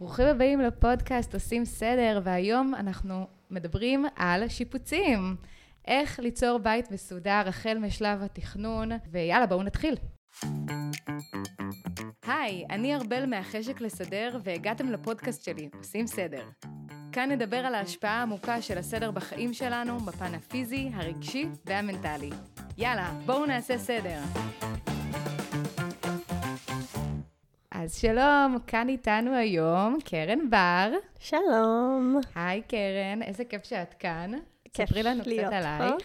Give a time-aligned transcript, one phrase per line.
[0.00, 5.36] ברוכים הבאים לפודקאסט עושים סדר, והיום אנחנו מדברים על שיפוצים.
[5.86, 9.94] איך ליצור בית מסודר החל משלב התכנון, ויאללה, בואו נתחיל.
[12.26, 16.42] היי, אני ארבל מהחשק לסדר, והגעתם לפודקאסט שלי, עושים סדר.
[17.12, 22.30] כאן נדבר על ההשפעה העמוקה של הסדר בחיים שלנו, בפן הפיזי, הרגשי והמנטלי.
[22.78, 24.20] יאללה, בואו נעשה סדר.
[27.80, 30.90] אז שלום, כאן איתנו היום קרן בר.
[31.18, 32.20] שלום.
[32.34, 34.32] היי קרן, איזה כיף שאת כאן.
[34.74, 35.82] כיף ספרי לנו קצת עלייך.
[35.82, 36.04] פה.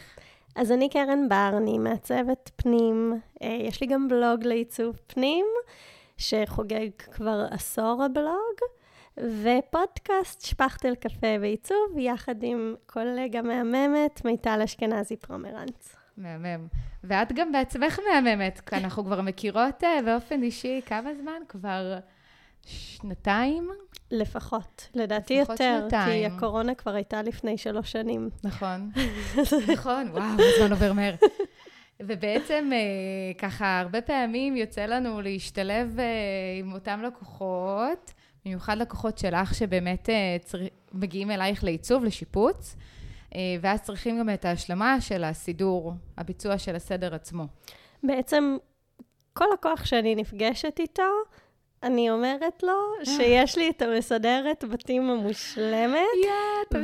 [0.55, 3.13] אז אני קרן בר, אני מעצבת פנים.
[3.43, 5.45] אה, יש לי גם בלוג לעיצוב פנים,
[6.17, 8.57] שחוגג כבר עשור הבלוג,
[9.17, 16.02] ופודקאסט שפכטל קפה ועיצוב, יחד עם קולגה מהממת, מיטל אשכנזי פרומרנץ.
[16.17, 16.67] מהמם.
[17.03, 21.41] ואת גם בעצמך מהממת, כי אנחנו כבר מכירות אה, באופן אישי כמה זמן?
[21.49, 21.99] כבר
[22.65, 23.69] שנתיים?
[24.11, 24.89] לפחות.
[24.95, 26.29] לדעתי לפחות יותר, שנתיים.
[26.29, 28.29] כי הקורונה כבר הייתה לפני שלוש שנים.
[28.43, 28.91] נכון.
[29.73, 30.23] נכון, וואו,
[30.55, 31.15] הזמן עובר מהר.
[31.99, 36.05] ובעצם אה, ככה, הרבה פעמים יוצא לנו להשתלב אה,
[36.59, 38.13] עם אותם לקוחות,
[38.45, 40.09] במיוחד לקוחות שלך שבאמת.
[40.93, 42.75] מגיעים אלייך לעיצוב, לשיפוץ,
[43.61, 47.43] ואז צריכים גם את ההשלמה של הסידור, הביצוע של הסדר עצמו.
[48.03, 48.57] בעצם,
[49.33, 51.03] כל לקוח שאני נפגשת איתו,
[51.83, 52.73] אני אומרת לו
[53.03, 56.79] שיש לי את המסדרת בתים המושלמת, יא,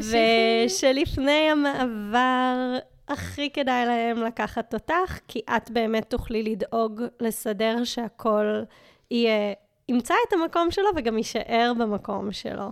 [0.66, 2.77] ושלפני המעבר
[3.08, 8.64] הכי כדאי להם לקחת אותך, כי את באמת תוכלי לדאוג לסדר שהכל
[9.11, 9.53] יהיה,
[9.89, 12.72] ימצא את המקום שלו וגם יישאר במקום שלו.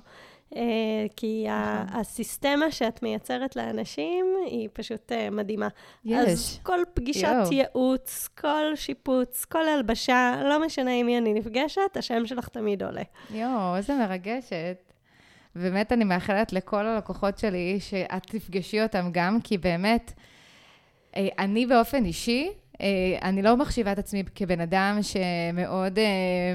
[0.56, 0.62] אה,
[1.16, 2.00] כי נכון.
[2.00, 5.68] הסיסטמה שאת מייצרת לאנשים היא פשוט אה, מדהימה.
[6.06, 6.30] יש.
[6.30, 7.28] אז כל פגישת.
[7.52, 13.02] ייעוץ, כל שיפוץ, כל הלבשה, לא משנה עם מי אני נפגשת, השם שלך תמיד עולה.
[13.32, 14.94] יואו, איזה מרגשת.
[15.56, 20.14] באמת, אני מאחלת לכל הלקוחות שלי שאת תפגשי אותם גם, כי באמת,
[21.16, 22.50] אה, אני באופן אישי,
[23.22, 26.00] אני לא מחשיבה את עצמי כבן אדם שמאוד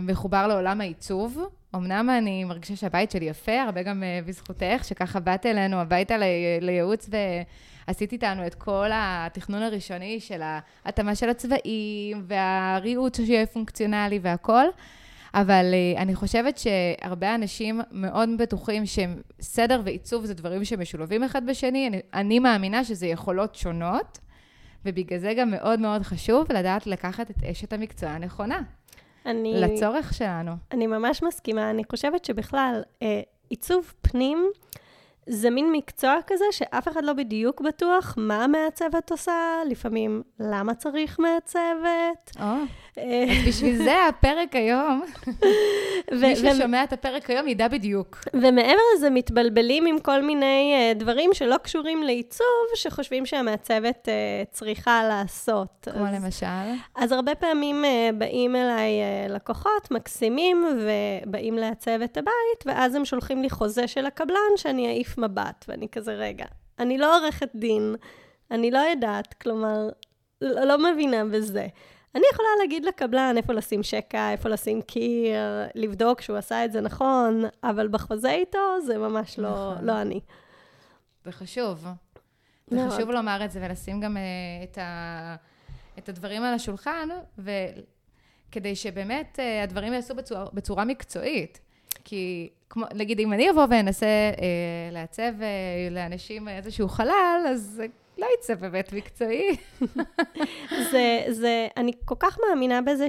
[0.02, 1.38] מחובר לעולם העיצוב.
[1.74, 6.26] אמנם אני מרגישה שהבית שלי יפה, הרבה גם אה, בזכותך, שככה באת אלינו הביתה לי-
[6.60, 7.10] לייעוץ
[7.88, 10.40] ועשית איתנו את כל התכנון הראשוני של
[10.84, 14.64] ההתאמה של הצבעים והריהוט שיהיה פונקציונלי והכל.
[15.34, 15.64] אבל
[15.96, 21.86] uh, אני חושבת שהרבה אנשים מאוד בטוחים שסדר ועיצוב זה דברים שמשולבים אחד בשני.
[21.88, 24.18] אני, אני מאמינה שזה יכולות שונות,
[24.84, 28.60] ובגלל זה גם מאוד מאוד חשוב לדעת לקחת את אשת המקצוע הנכונה,
[29.26, 29.60] אני...
[29.60, 30.52] לצורך שלנו.
[30.72, 31.70] אני ממש מסכימה.
[31.70, 34.50] אני חושבת שבכלל, אה, עיצוב פנים
[35.26, 39.32] זה מין מקצוע כזה שאף אחד לא בדיוק בטוח מה המעצבת עושה,
[39.70, 42.36] לפעמים למה צריך מעצבת.
[42.40, 42.44] או,
[42.98, 45.02] אה, אז בשביל זה הפרק היום,
[46.20, 48.18] מי ששומע את הפרק היום ידע בדיוק.
[48.34, 55.04] ומעבר לזה, מתבלבלים עם כל מיני אה, דברים שלא קשורים לעיצוב, שחושבים שהמעצבת אה, צריכה
[55.08, 55.88] לעשות.
[55.92, 56.46] כמו אז- למשל.
[56.94, 58.90] אז הרבה פעמים uh, באים אליי
[59.28, 60.64] uh, לקוחות מקסימים
[61.26, 65.88] ובאים לעצב את הבית, ואז הם שולחים לי חוזה של הקבלן שאני אעיף מבט, ואני
[65.88, 66.46] כזה, רגע,
[66.78, 67.94] אני לא עורכת דין,
[68.50, 69.88] אני לא יודעת, כלומר,
[70.40, 71.66] לא, לא מבינה בזה.
[72.14, 75.40] אני יכולה להגיד לקבלן איפה לשים שקע, איפה לשים קיר,
[75.74, 79.84] לבדוק שהוא עשה את זה נכון, אבל בחוזה איתו זה ממש לא, נכון.
[79.84, 80.20] לא אני.
[81.24, 81.86] זה חשוב.
[82.70, 82.90] זה.
[82.90, 84.22] חשוב לומר את זה ולשים גם אה,
[84.64, 85.36] את, ה,
[85.98, 87.08] את הדברים על השולחן,
[87.38, 91.60] וכדי שבאמת אה, הדברים ייעשו בצורה, בצורה מקצועית.
[92.04, 97.86] כי, כמו, נגיד, אם אני אבוא ואנסה אה, לעצב אה, לאנשים איזשהו חלל, אז זה
[98.18, 99.56] לא יצא באמת מקצועי.
[100.92, 103.06] זה, זה, אני כל כך מאמינה בזה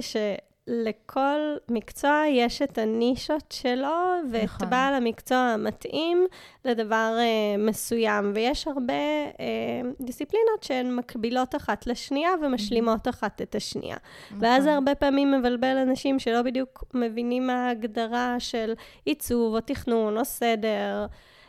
[0.70, 4.70] שלכל מקצוע יש את הנישות שלו, ואת נכון.
[4.70, 6.26] בעל המקצוע המתאים
[6.64, 8.32] לדבר אה, מסוים.
[8.34, 8.92] ויש הרבה
[9.40, 13.96] אה, דיסציפלינות שהן מקבילות אחת לשנייה ומשלימות אחת את השנייה.
[14.38, 18.72] ואז זה הרבה פעמים מבלבל אנשים שלא בדיוק מבינים מה ההגדרה של
[19.04, 21.06] עיצוב או תכנון או סדר.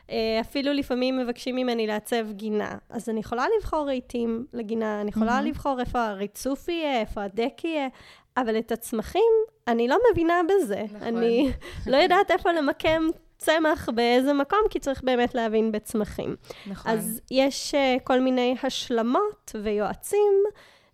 [0.10, 2.78] אה, אפילו לפעמים מבקשים ממני לעצב גינה.
[2.90, 5.48] אז אני יכולה לבחור רהיטים לגינה, אני יכולה מהמם.
[5.48, 7.88] לבחור איפה הריצוף יהיה, איפה הדק יהיה,
[8.38, 9.32] אבל את הצמחים,
[9.68, 10.84] אני לא מבינה בזה.
[10.92, 11.08] נכון.
[11.08, 11.52] אני
[11.92, 13.02] לא יודעת איפה למקם
[13.38, 16.36] צמח באיזה מקום, כי צריך באמת להבין בצמחים.
[16.68, 16.92] נכון.
[16.92, 20.44] אז יש uh, כל מיני השלמות ויועצים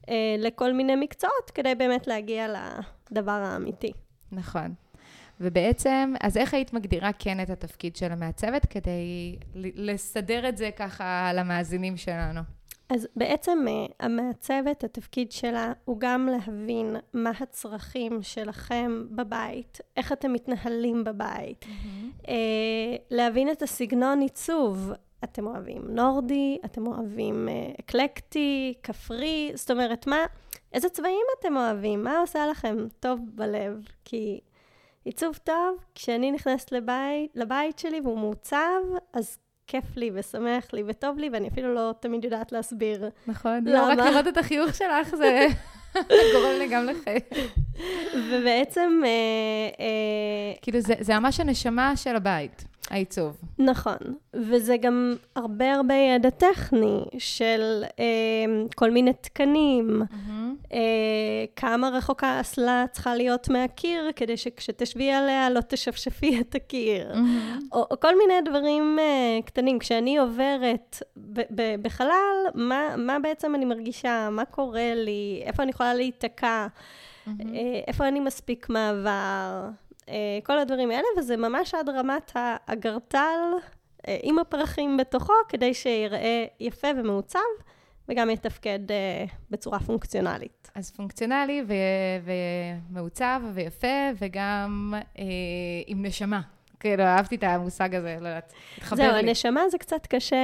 [0.02, 2.48] uh, לכל מיני מקצועות, כדי באמת להגיע
[3.12, 3.92] לדבר האמיתי.
[4.32, 4.74] נכון.
[5.40, 11.32] ובעצם, אז איך היית מגדירה כן את התפקיד של המעצבת כדי לסדר את זה ככה
[11.34, 12.42] למאזינים שלנו?
[12.94, 20.34] אז בעצם אה, המעצבת, התפקיד שלה הוא גם להבין מה הצרכים שלכם בבית, איך אתם
[20.34, 22.30] מתנהלים בבית, mm-hmm.
[23.10, 24.92] להבין את הסגנון עיצוב.
[25.24, 30.26] אתם אוהבים נורדי, אתם אוהבים אה, אקלקטי, כפרי, זאת אומרת, מה,
[30.74, 32.04] איזה צבעים אתם אוהבים?
[32.04, 33.86] מה עושה לכם טוב בלב?
[34.06, 34.40] כי
[35.06, 38.82] עיצוב טוב, כשאני נכנסת לבית, לבית שלי והוא מעוצב,
[39.14, 43.10] אז כיף לי ושמח לי וטוב לי, ואני אפילו לא תמיד יודעת להסביר.
[43.28, 45.48] נכון, לא, רק לראות את החיוך שלך זה
[46.34, 47.46] גורם לי גם לחיים.
[48.30, 49.02] ובעצם...
[49.06, 49.10] אה,
[49.80, 52.71] אה, כאילו, זה ממש הנשמה של הבית.
[52.92, 53.38] העיצוב.
[53.60, 53.98] נכון,
[54.34, 60.74] וזה גם הרבה הרבה ידע טכני של אה, כל מיני תקנים, mm-hmm.
[60.74, 67.64] אה, כמה רחוקה אסלה צריכה להיות מהקיר, כדי שכשתשבי עליה לא תשפשפי את הקיר, mm-hmm.
[67.72, 69.80] או, או כל מיני דברים אה, קטנים.
[69.80, 75.70] כשאני עוברת ב- ב- בחלל, מה, מה בעצם אני מרגישה, מה קורה לי, איפה אני
[75.70, 77.30] יכולה להיתקע, mm-hmm.
[77.56, 79.70] אה, איפה אני מספיק מעבר.
[80.12, 83.40] אה, כל הדברים האלה, וזה ממש עד רמת האגרטל
[84.08, 87.40] אה, עם הפרחים בתוכו, כדי שיראה יפה ומעוצב,
[88.10, 90.72] וגם יתפקד אה, בצורה פונקציונלית.
[90.76, 92.32] אז פונקציונלי ו-
[92.90, 94.94] ומעוצב ויפה, וגם
[95.88, 96.42] עם נשמה.
[96.80, 99.10] כאילו, אהבתי את המושג הזה, לא יודעת, התחבר לי.
[99.10, 100.36] זהו, הנשמה זה קצת קשה,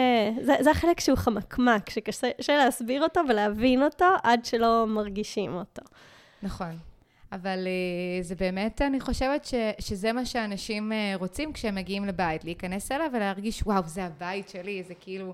[0.41, 5.81] זה, זה החלק שהוא חמקמק, שקשה להסביר אותו ולהבין אותו עד שלא מרגישים אותו.
[6.43, 6.77] נכון.
[7.31, 12.43] אבל uh, זה באמת, אני חושבת ש, שזה מה שאנשים uh, רוצים כשהם מגיעים לבית,
[12.43, 15.33] להיכנס אליו ולהרגיש, וואו, זה הבית שלי, זה כאילו,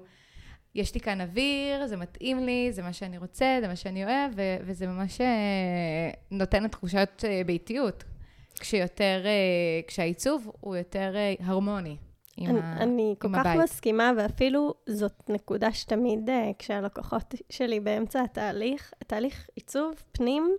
[0.76, 4.32] יש לי כאן אוויר, זה מתאים לי, זה מה שאני רוצה, זה מה שאני אוהב,
[4.36, 5.24] ו- וזה ממש uh,
[6.32, 8.04] נותן תחושת uh, ביתיות,
[8.60, 9.26] כשיותר,
[9.88, 11.98] כשהעיצוב הוא יותר הרמוני.
[12.38, 16.30] עם, אני, ה, אני עם כל כך מסכימה, ואפילו זאת נקודה שתמיד,
[16.60, 20.56] כשהלקוחות שלי באמצע התהליך, התהליך עיצוב פנים,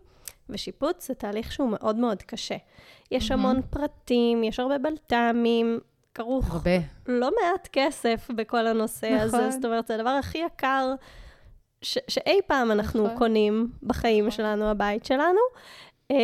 [0.48, 2.56] ושיפוץ זה תהליך שהוא מאוד מאוד קשה.
[3.10, 3.34] יש mm-hmm.
[3.34, 5.80] המון פרטים, יש הרבה בלת"מים,
[6.14, 6.70] כרוך הרבה.
[7.06, 9.40] לא מעט כסף בכל הנושא נכון.
[9.40, 9.50] הזה.
[9.50, 10.94] זאת אומרת, זה הדבר הכי יקר
[11.82, 13.18] ש- שאי פעם אנחנו נכון.
[13.18, 14.36] קונים בחיים נכון.
[14.36, 15.40] שלנו, הבית שלנו.
[16.12, 16.16] Uh,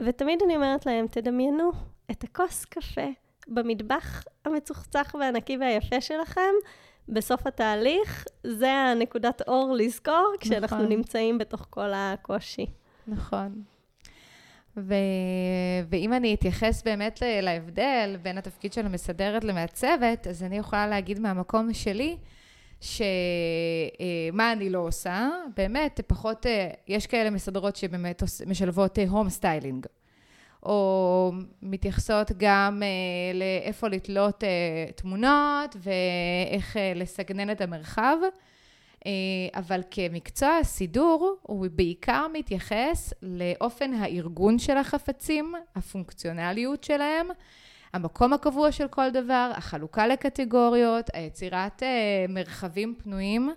[0.00, 1.72] ותמיד אני אומרת להם, תדמיינו
[2.10, 3.08] את הכוס קפה
[3.48, 6.50] במטבח המצוחצח והנקי והיפה שלכם,
[7.08, 10.88] בסוף התהליך, זה הנקודת אור לזכור כשאנחנו נכון.
[10.88, 12.66] נמצאים בתוך כל הקושי.
[13.06, 13.62] נכון.
[14.76, 14.94] ו...
[15.88, 21.72] ואם אני אתייחס באמת להבדל בין התפקיד של המסדרת למעצבת, אז אני יכולה להגיד מהמקום
[21.72, 22.16] שלי,
[22.80, 23.02] שמה
[24.40, 29.86] אה, אני לא עושה, באמת, פחות, אה, יש כאלה מסדרות שבאמת משלבות home styling,
[30.62, 32.82] או מתייחסות גם
[33.34, 34.44] לאיפה לתלות
[34.94, 38.16] תמונות ואיך לסגנן את המרחב.
[39.06, 39.10] אה,
[39.54, 47.28] אבל כמקצוע הסידור, הוא בעיקר מתייחס לאופן הארגון של החפצים, הפונקציונליות שלהם,
[47.92, 51.88] המקום הקבוע של כל דבר, החלוקה לקטגוריות, היצירת אה,
[52.28, 53.50] מרחבים פנויים,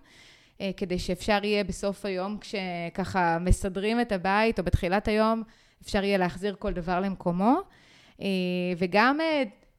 [0.62, 5.44] אה, כדי שאפשר יהיה בסוף היום, כשככה מסדרים את הבית, או בתחילת היום,
[5.84, 7.62] אפשר יהיה להחזיר כל דבר למקומו.
[8.78, 9.20] וגם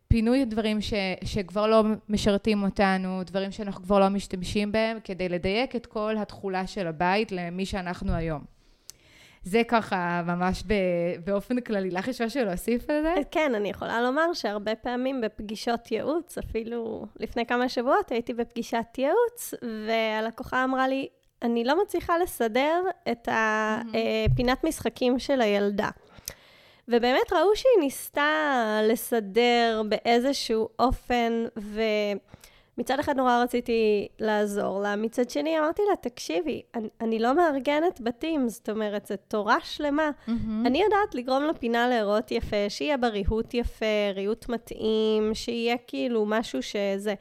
[0.08, 0.94] פינוי דברים ש,
[1.24, 6.66] שכבר לא משרתים אותנו, דברים שאנחנו כבר לא משתמשים בהם, כדי לדייק את כל התכולה
[6.66, 8.40] של הבית למי שאנחנו היום.
[9.42, 10.74] זה ככה ממש ב,
[11.24, 11.90] באופן כללי.
[11.90, 13.14] לך יש משהו להוסיף על זה?
[13.30, 19.54] כן, אני יכולה לומר שהרבה פעמים בפגישות ייעוץ, אפילו לפני כמה שבועות הייתי בפגישת ייעוץ,
[19.86, 21.08] והלקוחה אמרה לי,
[21.42, 25.88] אני לא מצליחה לסדר את הפינת אה, משחקים של הילדה.
[26.88, 35.58] ובאמת ראו שהיא ניסתה לסדר באיזשהו אופן, ומצד אחד נורא רציתי לעזור לה, מצד שני
[35.58, 40.10] אמרתי לה, תקשיבי, אני, אני לא מארגנת בתים, זאת אומרת, זו תורה שלמה.
[40.26, 40.66] Mm-hmm.
[40.66, 46.62] אני יודעת לגרום לפינה להיראות יפה, שיהיה בה ריהוט יפה, ריהוט מתאים, שיהיה כאילו משהו
[46.62, 47.14] שזה...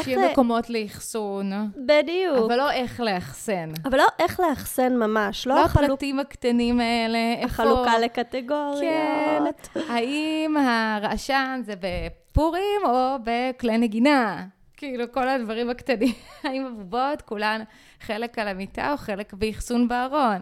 [0.00, 0.32] שיהיו לה...
[0.32, 1.52] מקומות לאחסון.
[1.76, 2.38] בדיוק.
[2.46, 3.70] אבל לא איך לאחסן.
[3.84, 5.46] אבל לא איך לאחסן ממש.
[5.46, 5.84] לא, לא החלוק...
[5.84, 7.18] הפרטים הקטנים האלה.
[7.44, 7.98] החלוקה איפה...
[7.98, 9.68] לקטגוריות.
[9.74, 9.80] כן.
[9.88, 14.46] האם הרעשן זה בפורים או בכלי נגינה?
[14.76, 16.14] כאילו, כל הדברים הקטנים.
[16.44, 17.62] האם הבובות, כולן
[18.00, 20.38] חלק על המיטה או חלק באחסון בארון?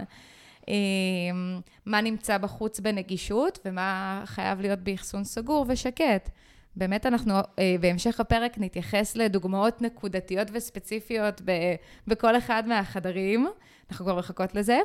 [0.68, 6.30] אמ, מה נמצא בחוץ בנגישות ומה חייב להיות באחסון סגור ושקט.
[6.80, 11.52] באמת אנחנו אה, בהמשך הפרק נתייחס לדוגמאות נקודתיות וספציפיות ב,
[12.06, 13.48] בכל אחד מהחדרים,
[13.90, 14.78] אנחנו כבר מחכות לזה,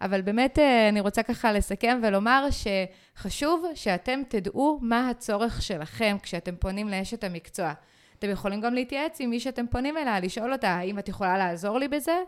[0.00, 6.56] אבל באמת אה, אני רוצה ככה לסכם ולומר שחשוב שאתם תדעו מה הצורך שלכם כשאתם
[6.56, 7.72] פונים לאשת המקצוע.
[8.18, 11.78] אתם יכולים גם להתייעץ עם מי שאתם פונים אליה, לשאול אותה, האם את יכולה לעזור
[11.78, 12.18] לי בזה?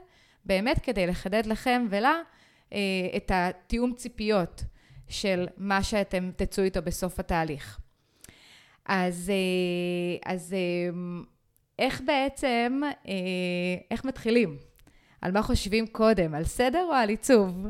[0.44, 2.14] באמת כדי לחדד לכם ולה
[2.72, 2.78] אה,
[3.16, 4.64] את התיאום ציפיות
[5.08, 7.78] של מה שאתם תצאו איתו בסוף התהליך.
[8.88, 10.98] אז, אה, אז אה,
[11.78, 13.14] איך בעצם, אה,
[13.90, 14.56] איך מתחילים?
[15.20, 17.66] על מה חושבים קודם, על סדר או על עיצוב?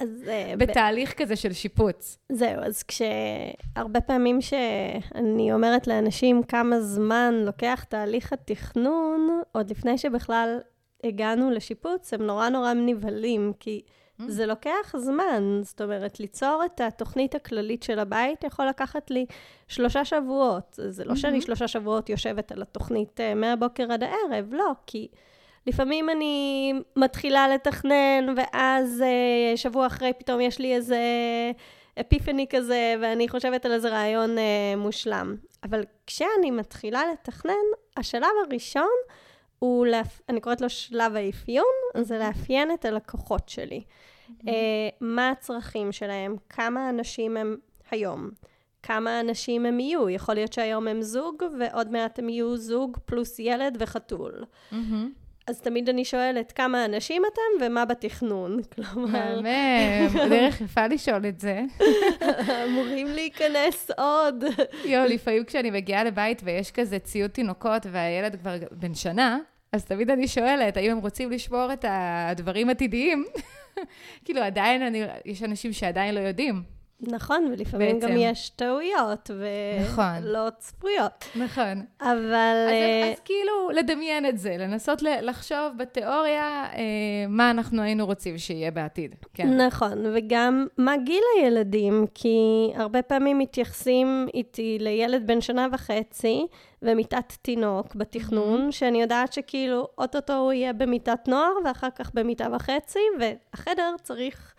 [0.00, 0.30] אז...
[0.58, 1.14] בתהליך ב...
[1.14, 2.18] כזה של שיפוץ.
[2.32, 10.58] זהו, אז כשהרבה פעמים שאני אומרת לאנשים כמה זמן לוקח תהליך התכנון, עוד לפני שבכלל
[11.04, 13.82] הגענו לשיפוץ, הם נורא נורא נבהלים, כי.
[14.18, 15.60] זה לוקח זמן.
[15.62, 19.26] זאת אומרת, ליצור את התוכנית הכללית של הבית יכול לקחת לי
[19.68, 20.78] שלושה שבועות.
[20.88, 21.16] זה לא mm-hmm.
[21.16, 25.08] שאני שלושה שבועות יושבת על התוכנית uh, מהבוקר עד הערב, לא, כי...
[25.66, 30.98] לפעמים אני מתחילה לתכנן, ואז uh, שבוע אחרי פתאום יש לי איזה
[32.00, 34.40] אפיפני כזה, ואני חושבת על איזה רעיון uh,
[34.76, 35.36] מושלם.
[35.64, 37.52] אבל כשאני מתחילה לתכנן,
[37.96, 38.96] השלב הראשון
[39.66, 40.20] הוא, להפ...
[40.28, 41.64] אני קוראת לו שלב האפיון,
[42.00, 43.80] זה לאפיין את הלקוחות שלי.
[43.80, 44.44] Mm-hmm.
[44.44, 44.50] Uh,
[45.00, 47.56] מה הצרכים שלהם, כמה אנשים הם
[47.90, 48.30] היום,
[48.82, 50.10] כמה אנשים הם יהיו.
[50.10, 54.44] יכול להיות שהיום הם זוג, ועוד מעט הם יהיו זוג פלוס ילד וחתול.
[54.72, 54.76] Mm-hmm.
[55.46, 58.58] אז תמיד אני שואלת, כמה אנשים אתם ומה בתכנון?
[58.74, 59.40] כלומר...
[59.40, 61.62] מהמם, דרך יפה לשאול את זה.
[62.64, 64.44] אמורים להיכנס עוד.
[64.84, 69.38] יואו, לפעמים כשאני מגיעה לבית ויש כזה ציוד תינוקות והילד כבר בן שנה,
[69.76, 73.24] אז תמיד אני שואלת, האם הם רוצים לשמור את הדברים עתידיים?
[74.24, 76.75] כאילו, עדיין אני, יש אנשים שעדיין לא יודעים.
[77.00, 78.08] נכון, ולפעמים בעצם.
[78.08, 79.30] גם יש טעויות.
[79.30, 80.50] ולא נכון.
[80.58, 81.24] צפויות.
[81.36, 81.84] נכון.
[82.00, 82.66] אבל...
[82.66, 83.12] אז, uh...
[83.12, 86.76] אז כאילו, לדמיין את זה, לנסות לחשוב בתיאוריה uh,
[87.28, 89.14] מה אנחנו היינו רוצים שיהיה בעתיד.
[89.34, 89.60] כן.
[89.60, 96.46] נכון, וגם מה גיל הילדים, כי הרבה פעמים מתייחסים איתי לילד בן שנה וחצי,
[96.82, 98.72] ומיטת תינוק בתכנון, mm-hmm.
[98.72, 104.54] שאני יודעת שכאילו, אוטוטו הוא יהיה במיטת נוער, ואחר כך במיטה וחצי, והחדר צריך...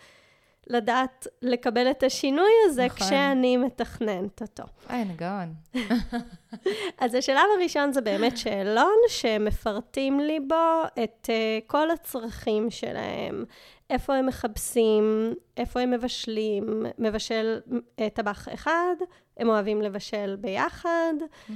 [0.69, 3.07] לדעת לקבל את השינוי הזה נכון.
[3.07, 4.63] כשאני מתכננת אותו.
[4.89, 5.53] אוי, נגעון.
[7.01, 13.45] אז השלב הראשון זה באמת שאלון שמפרטים לי בו את uh, כל הצרכים שלהם,
[13.89, 18.95] איפה הם מכבסים, איפה הם מבשלים, מבשל uh, טבח אחד,
[19.37, 21.13] הם אוהבים לבשל ביחד.
[21.21, 21.53] Mm-hmm.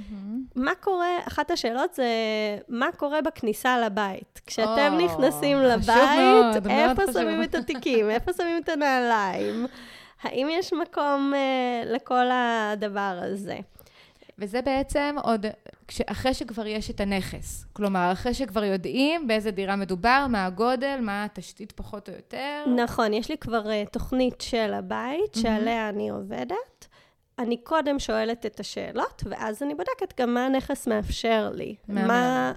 [0.56, 2.06] מה קורה, אחת השאלות זה,
[2.68, 4.40] מה קורה בכניסה לבית?
[4.46, 8.10] כשאתם oh, נכנסים לבית, איפה שמים את התיקים?
[8.10, 9.66] איפה שמים את הנעליים?
[10.22, 13.56] האם יש מקום uh, לכל הדבר הזה?
[14.38, 15.46] וזה בעצם עוד
[16.06, 17.66] אחרי שכבר יש את הנכס.
[17.72, 22.64] כלומר, אחרי שכבר יודעים באיזה דירה מדובר, מה הגודל, מה התשתית פחות או יותר.
[22.76, 26.88] נכון, יש לי כבר uh, תוכנית של הבית, שעליה אני עובדת.
[27.38, 31.74] אני קודם שואלת את השאלות, ואז אני בודקת גם מה הנכס מאפשר לי.
[31.88, 32.52] מה,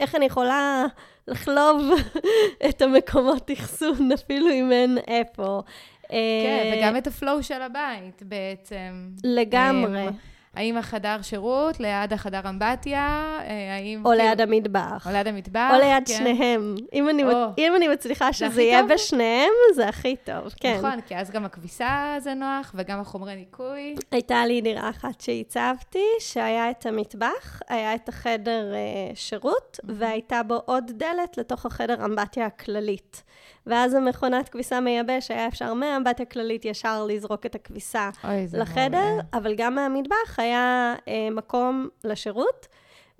[0.00, 0.84] איך אני יכולה
[1.28, 1.82] לחלוב
[2.68, 5.62] את המקומות אחסון, אפילו אם אין איפה.
[6.08, 9.10] כן, אה, וגם את הפלואו של הבית בעצם.
[9.24, 10.08] לגמרי.
[10.56, 14.06] האם החדר שירות ליד החדר אמבטיה, אה, האם...
[14.06, 14.24] או כאילו...
[14.24, 15.06] ליד המטבח.
[15.06, 16.14] או ליד המטבח, או ליד כן.
[16.14, 16.74] שניהם.
[16.92, 17.46] אם אני, או.
[17.58, 18.92] אם אני מצליחה שזה יהיה טוב?
[18.92, 20.76] בשניהם, זה הכי טוב, כן.
[20.78, 23.94] נכון, כי אז גם הכביסה זה נוח, וגם החומרי ניקוי.
[24.10, 29.80] הייתה לי דירה אחת שהצבתי, שהיה את המטבח, היה את החדר uh, שירות.
[29.84, 33.22] והייתה בו עוד דלת לתוך החדר אמבטיה הכללית.
[33.66, 39.22] ואז המכונת כביסה מייבש, היה אפשר מהאמבטיה הכללית ישר לזרוק את הכביסה אוי, לחדר, מורה.
[39.32, 42.66] אבל גם מהמטבח היה אה, מקום לשירות.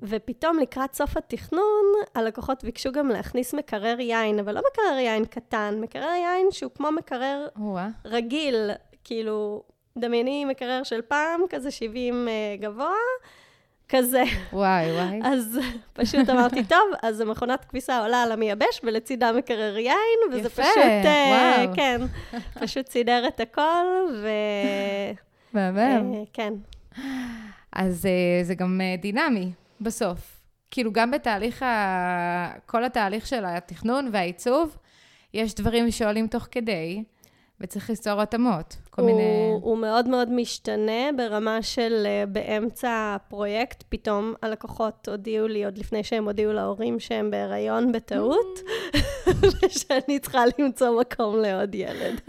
[0.03, 1.85] ופתאום לקראת סוף התכנון,
[2.15, 6.93] הלקוחות ביקשו גם להכניס מקרר יין, אבל לא מקרר יין קטן, מקרר יין שהוא כמו
[6.93, 7.47] מקרר
[8.05, 8.71] רגיל,
[9.05, 9.63] כאילו,
[9.99, 12.95] דמייני מקרר של פעם, כזה 70 uh, גבוה,
[13.89, 14.23] כזה.
[14.53, 15.21] וואי, וואי.
[15.25, 15.59] אז
[15.93, 20.77] פשוט אמרתי, טוב, אז המכונת כביסה עולה על המייבש, ולצידה מקרר יין, וזה יפה, פשוט...
[20.77, 21.77] יפה, אה, וואו.
[21.77, 22.01] כן,
[22.61, 23.87] פשוט סידר את הכל,
[24.23, 24.29] ו...
[25.53, 26.15] מהמם.
[26.15, 26.53] אה, כן.
[27.73, 30.41] אז אה, זה גם דינמי בסוף.
[30.71, 32.53] כאילו, גם בתהליך, ה...
[32.67, 34.77] כל התהליך של התכנון והעיצוב,
[35.35, 37.05] יש דברים שעולים תוך כדי.
[37.61, 39.51] וצריך ליצור התאמות, כל הוא, מיני...
[39.63, 46.05] הוא מאוד מאוד משתנה ברמה של uh, באמצע הפרויקט, פתאום הלקוחות הודיעו לי, עוד לפני
[46.05, 48.61] שהם הודיעו להורים שהם בהיריון בטעות,
[49.63, 52.21] ושאני צריכה למצוא מקום לעוד ילד.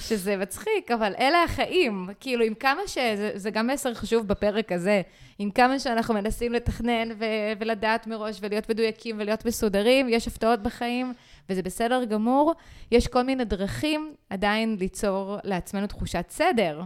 [0.00, 2.08] שזה מצחיק, אבל אלה החיים.
[2.20, 2.98] כאילו, עם כמה ש...
[2.98, 5.02] זה, זה גם מסר חשוב בפרק הזה.
[5.38, 11.12] עם כמה שאנחנו מנסים לתכנן ו- ולדעת מראש ולהיות מדויקים ולהיות מסודרים, יש הפתעות בחיים.
[11.48, 12.54] וזה בסדר גמור.
[12.90, 16.82] יש כל מיני דרכים עדיין ליצור לעצמנו תחושת סדר.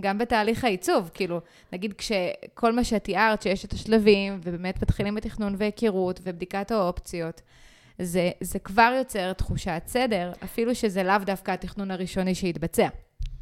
[0.00, 1.40] גם בתהליך העיצוב, כאילו,
[1.72, 7.42] נגיד כשכל מה שתיארת, שיש את השלבים, ובאמת מתחילים בתכנון והיכרות ובדיקת האופציות,
[7.98, 12.88] זה, זה כבר יוצר תחושת סדר, אפילו שזה לאו דווקא התכנון הראשוני שהתבצע.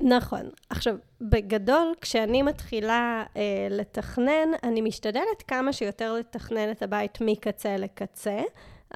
[0.01, 0.51] נכון.
[0.71, 8.41] עכשיו, בגדול, כשאני מתחילה אה, לתכנן, אני משתדלת כמה שיותר לתכנן את הבית מקצה לקצה,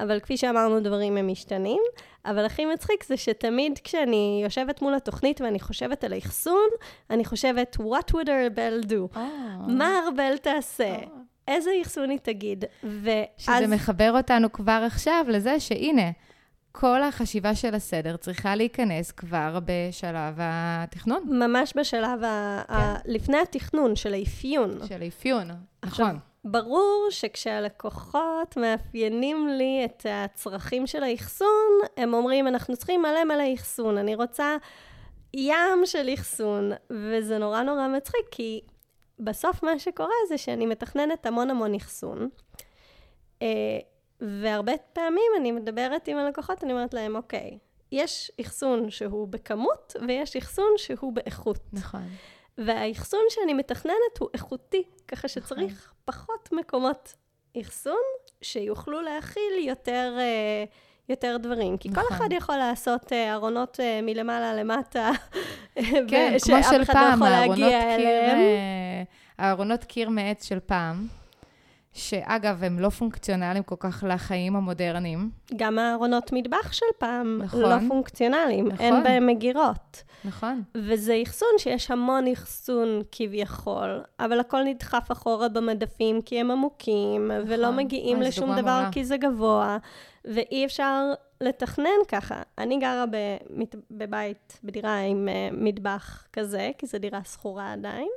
[0.03, 1.83] אבל כפי שאמרנו, דברים הם משתנים.
[2.25, 6.69] אבל הכי מצחיק זה שתמיד כשאני יושבת מול התוכנית ואני חושבת על האחסון,
[7.11, 9.17] אני חושבת, what would ארבל do?
[9.17, 9.19] Oh.
[9.69, 10.97] מה ארבל תעשה?
[10.97, 11.09] Oh.
[11.49, 12.65] איזה אחסון היא תגיד?
[12.83, 13.25] ואז...
[13.37, 16.11] שזה מחבר אותנו כבר עכשיו לזה שהנה,
[16.73, 21.23] כל החשיבה של הסדר צריכה להיכנס כבר בשלב התכנון.
[21.29, 22.25] ממש בשלב, כן.
[22.75, 22.95] ה...
[23.05, 24.79] לפני התכנון, של האפיון.
[24.89, 25.51] של האפיון,
[25.85, 26.19] נכון.
[26.51, 33.99] ברור שכשהלקוחות מאפיינים לי את הצרכים של האחסון, הם אומרים, אנחנו צריכים מלא מלא אחסון,
[33.99, 34.57] אני רוצה
[35.35, 38.61] ים של אחסון, וזה נורא נורא מצחיק, כי
[39.19, 42.29] בסוף מה שקורה זה שאני מתכננת המון המון אחסון,
[43.43, 43.79] אה,
[44.21, 47.59] והרבה פעמים אני מדברת עם הלקוחות, אני אומרת להם, אוקיי,
[47.93, 51.59] יש אחסון שהוא בכמות, ויש אחסון שהוא באיכות.
[51.73, 52.03] נכון.
[52.59, 55.95] והאחסון שאני מתכננת הוא איכותי, ככה שצריך נכון.
[56.05, 57.15] פחות מקומות
[57.61, 58.03] אחסון
[58.43, 60.65] שיוכלו להכיל יותר, אה,
[61.09, 61.77] יותר דברים.
[61.77, 62.03] כי נכון.
[62.03, 65.11] כל אחד יכול לעשות אה, ארונות אה, מלמעלה למטה,
[66.09, 68.37] כן, כמו של לא פעם, הארונות קיר,
[69.39, 71.07] הארונות קיר מעץ של פעם.
[71.99, 75.31] שאגב, הם לא פונקציונליים כל כך לחיים המודרניים.
[75.57, 80.03] גם הארונות מטבח של פעם נכון, לא פונקציונליים, נכון, אין בהם מגירות.
[80.25, 80.63] נכון.
[80.75, 87.53] וזה אחסון שיש המון אחסון כביכול, אבל הכל נדחף אחורה במדפים כי הם עמוקים, נכון.
[87.53, 88.89] ולא מגיעים לשום דבר מורה.
[88.93, 89.79] כי זה גבוה,
[90.25, 92.43] ואי אפשר לתכנן ככה.
[92.59, 93.75] אני גרה במת...
[93.91, 98.09] בבית, בדירה עם uh, מטבח כזה, כי זו דירה שכורה עדיין.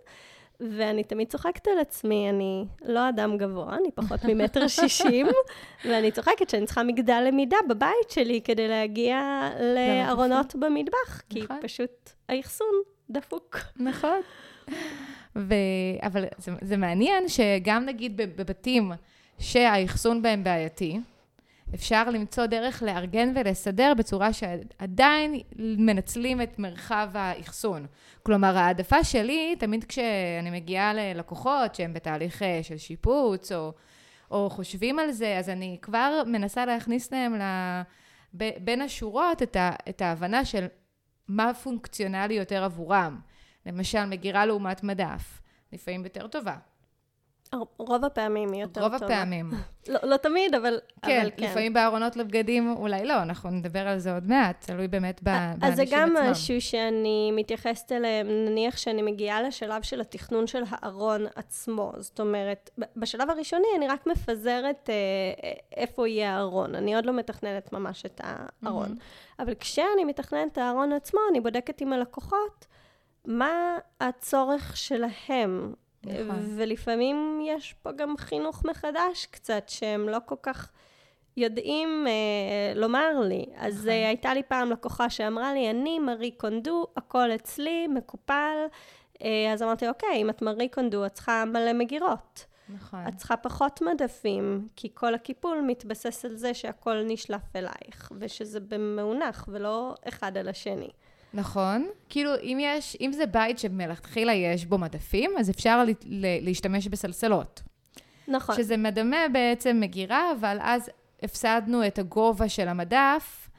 [0.69, 5.27] ואני תמיד צוחקת על עצמי, אני לא אדם גבוה, אני פחות ממטר שישים,
[5.85, 11.57] ואני צוחקת שאני צריכה מגדל למידה בבית שלי כדי להגיע לארונות במטבח, כי נכון.
[11.61, 12.67] פשוט האחסון
[13.09, 13.57] דפוק.
[13.75, 14.19] נכון.
[15.35, 15.53] ו...
[16.01, 18.91] אבל זה, זה מעניין שגם נגיד בבתים
[19.39, 20.99] שהאחסון בהם בעייתי,
[21.75, 27.85] אפשר למצוא דרך לארגן ולסדר בצורה שעדיין מנצלים את מרחב האחסון.
[28.23, 33.73] כלומר, העדפה שלי, תמיד כשאני מגיעה ללקוחות שהם בתהליך אה, של שיפוץ, או,
[34.31, 37.43] או חושבים על זה, אז אני כבר מנסה להכניס להם ל...
[38.33, 40.65] בין השורות את, ה, את ההבנה של
[41.27, 43.19] מה פונקציונלי יותר עבורם.
[43.65, 45.41] למשל, מגירה לעומת מדף,
[45.73, 46.55] לפעמים יותר טובה.
[47.77, 48.97] רוב הפעמים היא יותר טובה.
[48.97, 49.51] רוב הפעמים.
[49.87, 51.21] לא, לא תמיד, אבל כן.
[51.21, 55.23] אבל כן, לפעמים בארונות לבגדים אולי לא, אנחנו נדבר על זה עוד מעט, תלוי באמת
[55.23, 55.69] באנשים עצמם.
[55.69, 56.31] אז זה גם עצמם.
[56.31, 61.91] משהו שאני מתייחסת אליהם, נניח שאני מגיעה לשלב של התכנון של הארון עצמו.
[61.97, 64.95] זאת אומרת, בשלב הראשוני אני רק מפזרת אה,
[65.77, 68.89] איפה יהיה הארון, אני עוד לא מתכננת ממש את הארון.
[68.89, 69.43] Mm-hmm.
[69.43, 72.65] אבל כשאני מתכננת את הארון עצמו, אני בודקת עם הלקוחות
[73.25, 75.73] מה הצורך שלהם.
[76.03, 76.55] נכון.
[76.57, 80.71] ולפעמים יש פה גם חינוך מחדש קצת, שהם לא כל כך
[81.37, 83.45] יודעים אה, לומר לי.
[83.55, 83.89] אז נכון.
[83.89, 88.57] אה, הייתה לי פעם לקוחה שאמרה לי, אני מארי קונדו, הכל אצלי, מקופל.
[89.23, 92.45] אה, אז אמרתי, אוקיי, אם את מארי קונדו, את צריכה מלא מגירות.
[92.69, 92.99] נכון.
[93.07, 99.45] את צריכה פחות מדפים, כי כל הקיפול מתבסס על זה שהכל נשלף אלייך, ושזה במאונח
[99.47, 100.89] ולא אחד על השני.
[101.33, 101.89] נכון.
[102.09, 106.87] כאילו, אם יש, אם זה בית שמלכתחילה יש בו מדפים, אז אפשר ל, ל, להשתמש
[106.87, 107.61] בסלסלות.
[108.27, 108.55] נכון.
[108.55, 110.89] שזה מדמה בעצם מגירה, אבל אז
[111.23, 113.49] הפסדנו את הגובה של המדף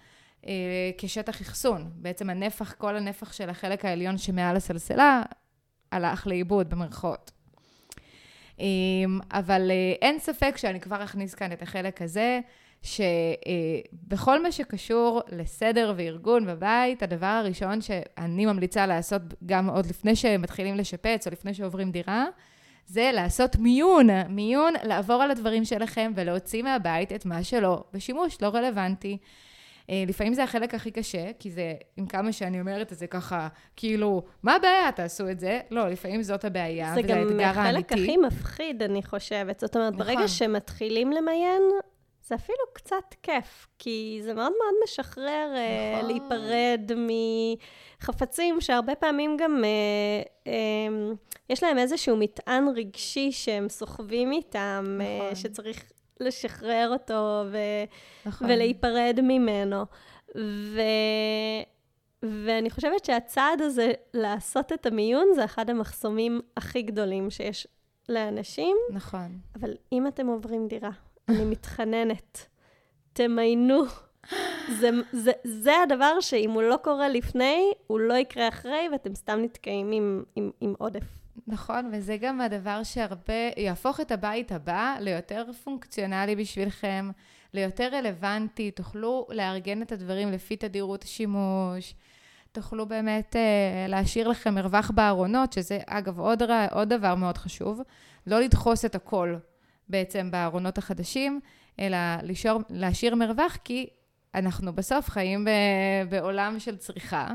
[0.46, 0.52] אה,
[0.98, 1.90] כשטח אחסון.
[1.94, 5.22] בעצם הנפח, כל הנפח של החלק העליון שמעל הסלסלה,
[5.92, 7.30] הלך לאיבוד במרכאות.
[8.60, 8.66] אה,
[9.30, 12.40] אבל אה, אין ספק שאני כבר אכניס כאן את החלק הזה.
[12.82, 20.76] שבכל מה שקשור לסדר וארגון בבית, הדבר הראשון שאני ממליצה לעשות גם עוד לפני שמתחילים
[20.76, 22.26] לשפץ או לפני שעוברים דירה,
[22.86, 28.48] זה לעשות מיון, מיון, לעבור על הדברים שלכם ולהוציא מהבית את מה שלא בשימוש, לא
[28.48, 29.18] רלוונטי.
[29.90, 33.48] אה, לפעמים זה החלק הכי קשה, כי זה, עם כמה שאני אומרת את זה ככה,
[33.76, 35.60] כאילו, מה הבעיה, תעשו את זה?
[35.70, 37.36] לא, לפעמים זאת הבעיה, וזה האתגר האמיתי.
[37.36, 39.60] זה גם החלק הכי מפחיד, אני חושבת.
[39.60, 40.06] זאת אומרת, נכון.
[40.06, 41.62] ברגע שמתחילים למיין,
[42.24, 46.10] זה אפילו קצת כיף, כי זה מאוד מאוד משחרר אה, נכון.
[46.10, 46.90] uh, להיפרד
[48.00, 51.16] מחפצים שהרבה פעמים גם uh, um,
[51.50, 55.32] יש להם איזשהו מטען רגשי שהם סוחבים איתם, נכון.
[55.32, 57.84] uh, שצריך לשחרר אותו ו-
[58.26, 58.50] נכון.
[58.50, 59.84] ולהיפרד ממנו.
[60.36, 60.80] ו...
[62.22, 67.66] ואני חושבת שהצעד הזה לעשות את המיון זה אחד המחסומים הכי גדולים שיש
[68.08, 68.76] לאנשים.
[68.90, 69.38] נכון.
[69.60, 70.90] אבל אם אתם עוברים דירה,
[71.28, 72.46] אני מתחננת,
[73.12, 73.84] תמיינו.
[74.80, 79.38] זה, זה, זה הדבר שאם הוא לא קורה לפני, הוא לא יקרה אחרי, ואתם סתם
[79.42, 81.04] נתקעים עם, עם, עם עודף.
[81.46, 87.10] נכון, וזה גם הדבר שהרבה, יהפוך את הבית הבא ליותר פונקציונלי בשבילכם,
[87.54, 91.94] ליותר רלוונטי, תוכלו לארגן את הדברים לפי תדירות השימוש,
[92.52, 97.80] תוכלו באמת אה, להשאיר לכם מרווח בארונות, שזה אגב עוד, עוד דבר מאוד חשוב,
[98.26, 99.36] לא לדחוס את הכל
[99.88, 101.40] בעצם בארונות החדשים,
[101.80, 103.86] אלא לשאר, להשאיר מרווח, כי
[104.34, 105.50] אנחנו בסוף חיים ב,
[106.08, 107.28] בעולם של צריכה,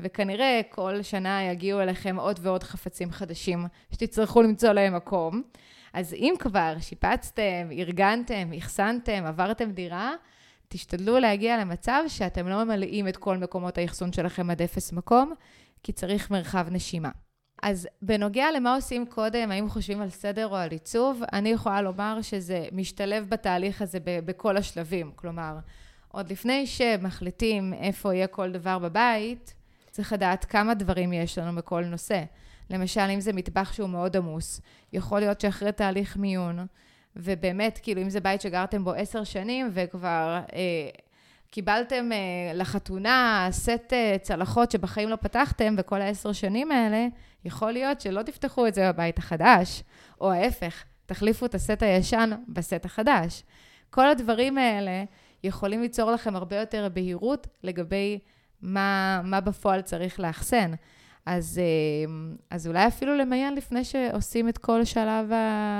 [0.00, 5.42] וכנראה כל שנה יגיעו אליכם עוד ועוד חפצים חדשים שתצטרכו למצוא להם מקום.
[5.92, 10.12] אז אם כבר שיפצתם, ארגנתם, אחסנתם, עברתם דירה,
[10.68, 15.32] תשתדלו להגיע למצב שאתם לא ממלאים את כל מקומות האחסון שלכם עד אפס מקום,
[15.82, 17.10] כי צריך מרחב נשימה.
[17.62, 22.18] אז בנוגע למה עושים קודם, האם חושבים על סדר או על עיצוב, אני יכולה לומר
[22.22, 25.10] שזה משתלב בתהליך הזה בכל השלבים.
[25.16, 25.58] כלומר,
[26.08, 29.54] עוד לפני שמחליטים איפה יהיה כל דבר בבית,
[29.90, 32.22] צריך לדעת כמה דברים יש לנו בכל נושא.
[32.70, 34.60] למשל, אם זה מטבח שהוא מאוד עמוס,
[34.92, 36.66] יכול להיות שאחרי תהליך מיון,
[37.16, 40.88] ובאמת, כאילו, אם זה בית שגרתם בו עשר שנים וכבר אה,
[41.50, 47.06] קיבלתם אה, לחתונה סט אה, צלחות שבחיים לא פתחתם בכל העשר שנים האלה,
[47.44, 49.82] יכול להיות שלא תפתחו את זה בבית החדש,
[50.20, 53.42] או ההפך, תחליפו את הסט הישן בסט החדש.
[53.90, 55.04] כל הדברים האלה
[55.44, 58.18] יכולים ליצור לכם הרבה יותר בהירות לגבי
[58.62, 60.72] מה, מה בפועל צריך לאחסן.
[61.26, 62.12] אז, אה,
[62.50, 65.30] אז אולי אפילו למיין לפני שעושים את כל שלב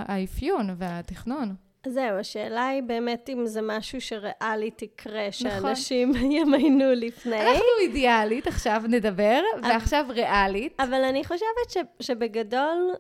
[0.07, 1.55] האפיון והתכנון.
[1.87, 5.33] זהו, השאלה היא באמת אם זה משהו שריאלית יקרה, נכון.
[5.33, 6.31] שאנשים נכון.
[6.37, 7.41] ימיינו לפני.
[7.41, 10.81] אנחנו אידיאלית, עכשיו נדבר, ועכשיו ריאלית.
[10.81, 12.93] אבל אני חושבת ש, שבגדול,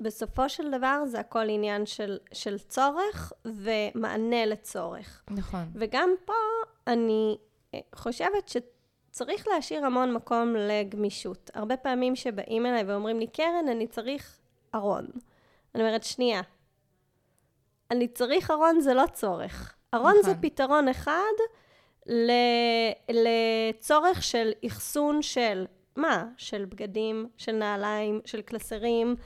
[0.00, 5.22] בסופו של דבר זה הכל עניין של, של צורך ומענה לצורך.
[5.30, 5.64] נכון.
[5.74, 6.32] וגם פה
[6.86, 7.36] אני
[7.74, 11.50] אה, חושבת שצריך להשאיר המון מקום לגמישות.
[11.54, 14.38] הרבה פעמים שבאים אליי ואומרים לי, קרן, אני צריך
[14.74, 15.06] ארון.
[15.74, 16.40] אני אומרת, שנייה,
[17.90, 19.74] אני צריך ארון זה לא צורך.
[19.94, 20.22] ארון נכון.
[20.22, 21.34] זה פתרון אחד
[23.08, 26.24] לצורך של אחסון של מה?
[26.36, 29.16] של בגדים, של נעליים, של קלסרים.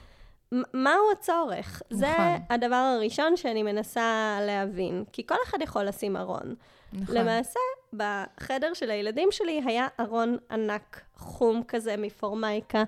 [0.73, 1.81] מהו הצורך?
[1.91, 1.99] נכון.
[1.99, 2.15] זה
[2.49, 5.03] הדבר הראשון שאני מנסה להבין.
[5.11, 6.55] כי כל אחד יכול לשים ארון.
[6.93, 7.15] נכון.
[7.17, 7.59] למעשה,
[7.93, 12.83] בחדר של הילדים שלי היה ארון ענק, חום כזה מפורמייקה.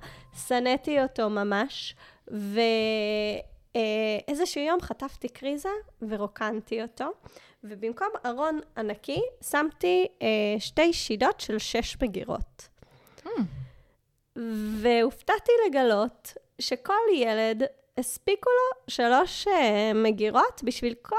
[0.47, 1.95] שנאתי אותו ממש,
[2.31, 2.59] ו...
[3.75, 3.81] אה,
[4.27, 5.69] איזשהו יום חטפתי קריזה
[6.01, 7.05] ורוקנתי אותו,
[7.63, 10.27] ובמקום ארון ענקי שמתי אה,
[10.59, 12.67] שתי שידות של שש מגירות.
[13.25, 13.29] Mm.
[14.81, 17.63] והופתעתי לגלות שכל ילד,
[17.97, 21.15] הספיקו לו שלוש אה, מגירות בשביל כל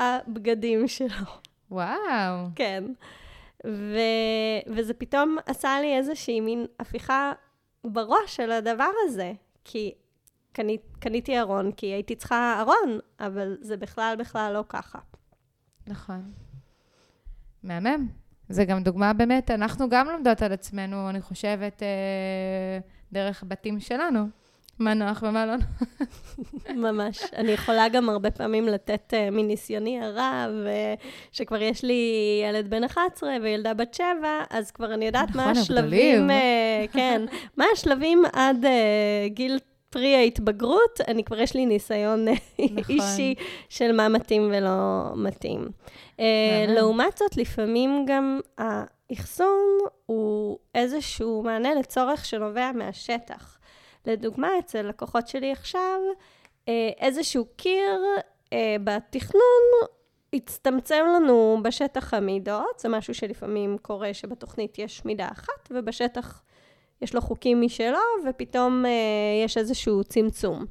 [0.00, 1.26] הבגדים שלו.
[1.70, 2.46] וואו.
[2.56, 2.84] כן.
[3.66, 3.98] ו...
[4.66, 7.32] וזה פתאום עשה לי איזושהי מין הפיכה
[7.84, 9.32] בראש של הדבר הזה.
[9.64, 9.94] כי
[10.56, 14.98] קנית, קניתי ארון כי הייתי צריכה ארון, אבל זה בכלל בכלל לא ככה.
[15.86, 16.32] נכון.
[17.62, 18.08] מהמם.
[18.48, 22.78] זה גם דוגמה באמת, אנחנו גם לומדות על עצמנו, אני חושבת, אה,
[23.12, 24.20] דרך בתים שלנו.
[24.78, 25.66] מה נוח ומה לא נוח.
[26.86, 27.22] ממש.
[27.36, 32.12] אני יכולה גם הרבה פעמים לתת uh, מניסיוני הרב, uh, שכבר יש לי
[32.44, 34.06] ילד בן 11 וילדה בת 7,
[34.50, 37.22] אז כבר אני יודעת נכון, מה השלבים, uh, כן,
[37.56, 38.68] מה השלבים עד uh,
[39.28, 39.58] גיל
[39.96, 42.24] פרי ההתבגרות, אני כבר יש לי ניסיון
[42.58, 42.94] נכון.
[42.94, 43.34] אישי
[43.68, 45.68] של מה מתאים ולא מתאים.
[46.16, 46.20] Uh,
[46.68, 53.58] לעומת זאת, לפעמים גם האחסון הוא איזשהו מענה לצורך שנובע מהשטח.
[54.06, 56.00] לדוגמה, אצל לקוחות שלי עכשיו,
[56.64, 56.68] uh,
[57.00, 58.00] איזשהו קיר
[58.44, 58.48] uh,
[58.84, 59.88] בתכנון
[60.32, 66.42] הצטמצם לנו בשטח המידות, זה משהו שלפעמים קורה שבתוכנית יש מידה אחת, ובשטח
[67.02, 68.90] יש לו חוקים משלו, ופתאום אה,
[69.44, 70.64] יש איזשהו צמצום.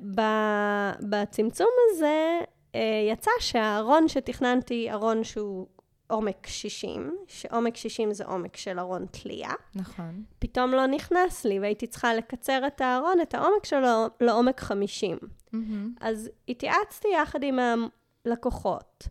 [0.00, 2.40] ובצמצום הזה
[2.74, 5.66] אה, יצא שהארון שתכננתי, ארון שהוא
[6.06, 9.52] עומק 60, שעומק 60 זה עומק של ארון תלייה.
[9.74, 10.22] נכון.
[10.38, 15.18] פתאום לא נכנס לי, והייתי צריכה לקצר את הארון, את העומק שלו, לעומק 50.
[15.18, 15.56] Mm-hmm.
[16.00, 17.58] אז התייעצתי יחד עם
[18.26, 19.08] הלקוחות.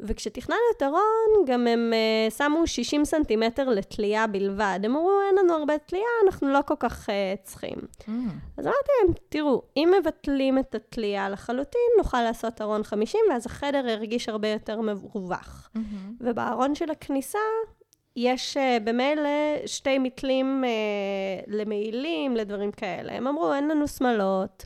[0.00, 1.92] וכשתכננו את ארון, גם הם
[2.28, 4.80] uh, שמו 60 סנטימטר לתלייה בלבד.
[4.82, 7.78] הם אמרו, אין לנו הרבה תלייה, אנחנו לא כל כך uh, צריכים.
[7.78, 8.10] Mm.
[8.56, 13.88] אז אמרתי להם, תראו, אם מבטלים את התלייה לחלוטין, נוכל לעשות ארון 50, ואז החדר
[13.88, 15.70] ירגיש הרבה יותר מרווח.
[15.76, 15.80] Mm-hmm.
[16.20, 17.38] ובארון של הכניסה,
[18.16, 19.30] יש uh, במילא
[19.66, 23.12] שתי מתלים uh, למעילים, לדברים כאלה.
[23.12, 24.64] הם אמרו, אין לנו שמלות,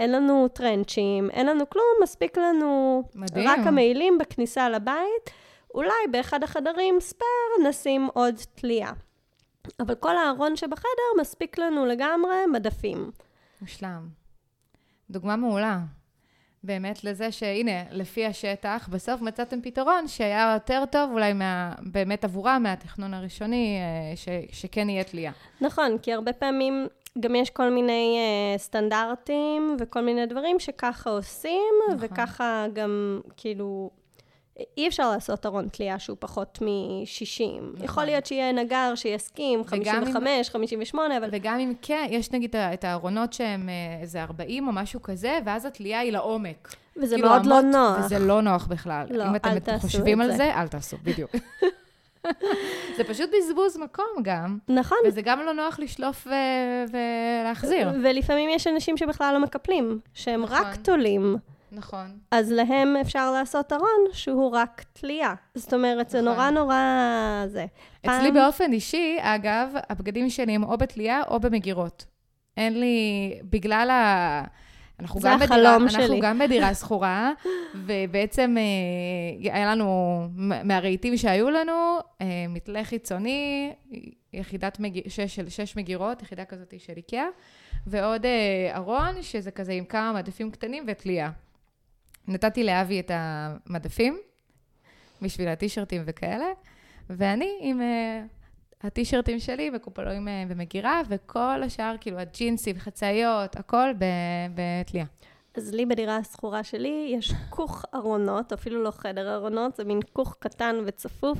[0.00, 3.48] אין לנו טרנצ'ים, אין לנו כלום, מספיק לנו מדהים.
[3.48, 5.30] רק המעילים בכניסה לבית.
[5.74, 8.92] אולי באחד החדרים ספייר נשים עוד תלייה.
[9.80, 13.10] אבל כל הארון שבחדר מספיק לנו לגמרי מדפים.
[13.60, 14.08] מושלם.
[15.10, 15.78] דוגמה מעולה.
[16.64, 22.60] באמת לזה שהנה, לפי השטח, בסוף מצאתם פתרון שהיה יותר טוב אולי מה, באמת עבורם
[22.62, 25.32] מהתכנון הראשוני, אה, ש, שכן יהיה תלייה.
[25.60, 31.72] נכון, כי הרבה פעמים גם יש כל מיני uh, סטנדרטים וכל מיני דברים שככה עושים,
[31.88, 31.96] נכון.
[32.00, 33.90] וככה גם, כאילו,
[34.76, 37.62] אי אפשר לעשות ארון תלייה שהוא פחות מ-60.
[37.62, 37.84] נכון.
[37.84, 41.28] יכול להיות שיהיה נגר שיסכים, 55, אם, 58, אבל...
[41.32, 45.64] וגם אם כן, יש נגיד את הארונות שהם אה, איזה 40 או משהו כזה, ואז
[45.64, 46.74] התלייה היא לעומק.
[46.96, 47.98] וזה כאילו מאוד לא נוח.
[48.04, 49.06] וזה לא נוח בכלל.
[49.10, 49.70] לא, אל תעשו את זה.
[49.70, 51.30] אם אתם חושבים על זה, אל תעשו, בדיוק.
[52.96, 54.58] זה פשוט בזבוז מקום גם.
[54.68, 54.98] נכון.
[55.06, 57.88] וזה גם לא נוח לשלוף ו- ולהחזיר.
[58.02, 60.56] ולפעמים יש אנשים שבכלל לא מקפלים, שהם נכון.
[60.56, 61.36] רק תולים.
[61.72, 62.18] נכון.
[62.30, 65.34] אז להם אפשר לעשות ארון שהוא רק תלייה.
[65.54, 66.10] זאת אומרת, נכון.
[66.10, 66.76] זה נורא נורא
[67.46, 67.66] זה.
[68.00, 68.34] אצלי פעם...
[68.34, 72.04] באופן אישי, אגב, הבגדים שלי הם או בתלייה או במגירות.
[72.56, 74.44] אין לי, בגלל ה...
[75.00, 76.02] אנחנו גם בדירה, שלי.
[76.02, 77.32] אנחנו גם בדירה שכורה,
[77.74, 80.28] ובעצם אה, היה לנו,
[80.64, 83.72] מהרהיטים שהיו לנו, אה, מתלה חיצוני,
[84.32, 85.08] יחידת מג...
[85.08, 87.26] שש, של שש מגירות, יחידה כזאת של איקאה,
[87.86, 91.30] ועוד אה, ארון, שזה כזה עם כמה מדפים קטנים ותלייה.
[92.28, 94.18] נתתי לאבי את המדפים,
[95.22, 96.46] בשביל הטישרטים וכאלה,
[97.10, 97.80] ואני עם
[98.82, 103.90] הטישרטים שלי וקופלואים uh, במגירה, וכל השאר, כאילו הג'ינסים, חצאיות, הכל
[104.54, 105.06] בתלייה.
[105.54, 110.36] אז לי בדירה השכורה שלי יש כוך ארונות, אפילו לא חדר ארונות, זה מין כוך
[110.38, 111.38] קטן וצפוף.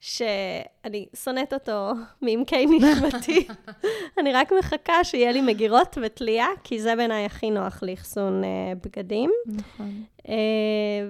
[0.00, 1.90] שאני שונאת אותו
[2.22, 3.46] מעמקי נשמתי.
[4.20, 8.46] אני רק מחכה שיהיה לי מגירות ותלייה, כי זה בעיניי הכי נוח לאחסון uh,
[8.84, 9.30] בגדים.
[9.46, 10.02] נכון.
[10.18, 10.30] Uh,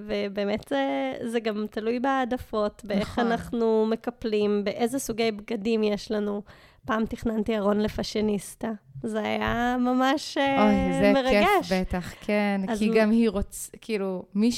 [0.06, 3.32] ובאמת זה, זה גם תלוי בהעדפות, באיך נכון.
[3.32, 6.42] אנחנו מקפלים, באיזה סוגי בגדים יש לנו.
[6.86, 8.70] פעם תכננתי ארון לפאשיניסטה.
[9.02, 11.46] זה היה ממש אוי, זה מרגש.
[11.68, 12.60] כיף בטח, כן.
[12.68, 14.50] אז כי הוא- גם היא רוצה, כאילו, מי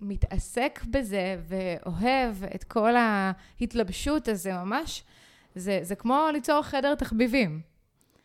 [0.00, 5.04] שמתעסק בזה ואוהב את כל ההתלבשות הזה ממש,
[5.54, 7.60] זה, זה כמו ליצור חדר תחביבים.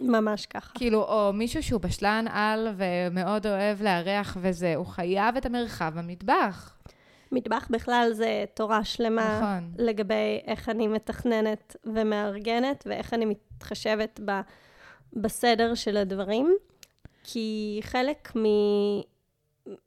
[0.01, 0.73] ממש ככה.
[0.75, 6.75] כאילו, או מישהו שהוא בשלן על ומאוד אוהב לארח וזה, הוא חייב את המרחב במטבח.
[7.31, 9.39] מטבח בכלל זה תורה שלמה.
[9.39, 9.71] נכון.
[9.77, 14.31] לגבי איך אני מתכננת ומארגנת, ואיך אני מתחשבת ב,
[15.13, 16.55] בסדר של הדברים.
[17.23, 18.43] כי חלק מ,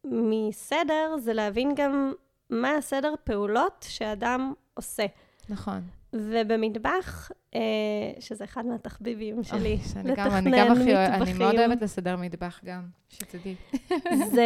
[0.05, 2.12] מסדר זה להבין גם
[2.51, 5.07] מה הסדר פעולות שאדם עושה.
[5.49, 5.81] נכון.
[6.12, 7.61] ובמטבח, אה,
[8.21, 11.39] שזה אחד מהתחביבים שלי, אוי, שאני גם, אני לתכנן גם הכי אוהבת, אני מטבחים.
[11.39, 13.55] מאוד אוהבת לסדר מטבח גם, שתדעי.
[14.35, 14.43] זה,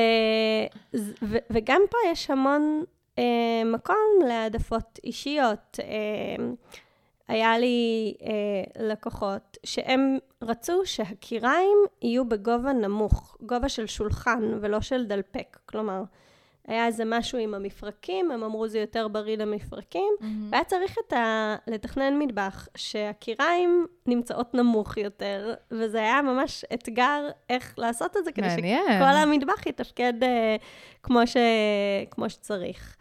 [0.92, 2.84] זה, ו, וגם פה יש המון
[3.18, 3.24] אה,
[3.64, 5.78] מקום להעדפות אישיות.
[5.82, 6.44] אה,
[7.30, 15.06] היה לי אה, לקוחות שהם רצו שהקיריים יהיו בגובה נמוך, גובה של שולחן ולא של
[15.06, 15.58] דלפק.
[15.66, 16.02] כלומר,
[16.66, 20.12] היה איזה משהו עם המפרקים, הם אמרו זה יותר בריא למפרקים,
[20.50, 21.56] והיה צריך את ה...
[21.66, 28.46] לתכנן מטבח שהקיריים נמצאות נמוך יותר, וזה היה ממש אתגר איך לעשות את זה, כדי
[28.46, 28.84] מעניין.
[28.86, 30.56] שכל המטבח יתפקד אה,
[31.02, 31.36] כמו, ש...
[32.10, 32.96] כמו שצריך.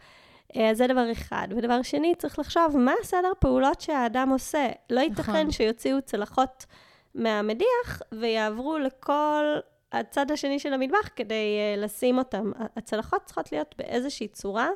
[0.56, 1.48] אה, אז זה דבר אחד.
[1.56, 4.68] ודבר שני, צריך לחשוב מה הסדר פעולות שהאדם עושה.
[4.90, 5.50] לא ייתכן נכון.
[5.50, 6.66] שיוציאו צלחות
[7.14, 9.44] מהמדיח ויעברו לכל
[9.92, 12.52] הצד השני של המטבח כדי uh, לשים אותם.
[12.76, 14.68] הצלחות צריכות להיות באיזושהי צורה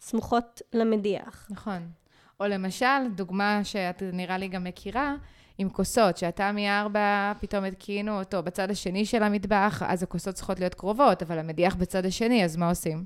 [0.00, 1.48] סמוכות למדיח.
[1.50, 1.88] נכון.
[2.40, 5.14] או למשל, דוגמה שאת נראה לי גם מכירה,
[5.58, 10.74] עם כוסות, שהתמי ארבע פתאום התקינו אותו בצד השני של המטבח, אז הכוסות צריכות להיות
[10.74, 13.04] קרובות, אבל המדיח בצד השני, אז מה עושים?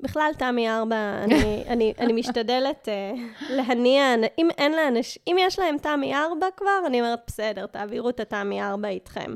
[0.00, 5.78] בכלל, תמי ארבע, אני, אני, אני משתדלת uh, להניע, אם אין לאנשים, אם יש להם
[5.78, 9.34] תמי ארבע כבר, אני אומרת, בסדר, תעבירו את התמי ארבע איתכם.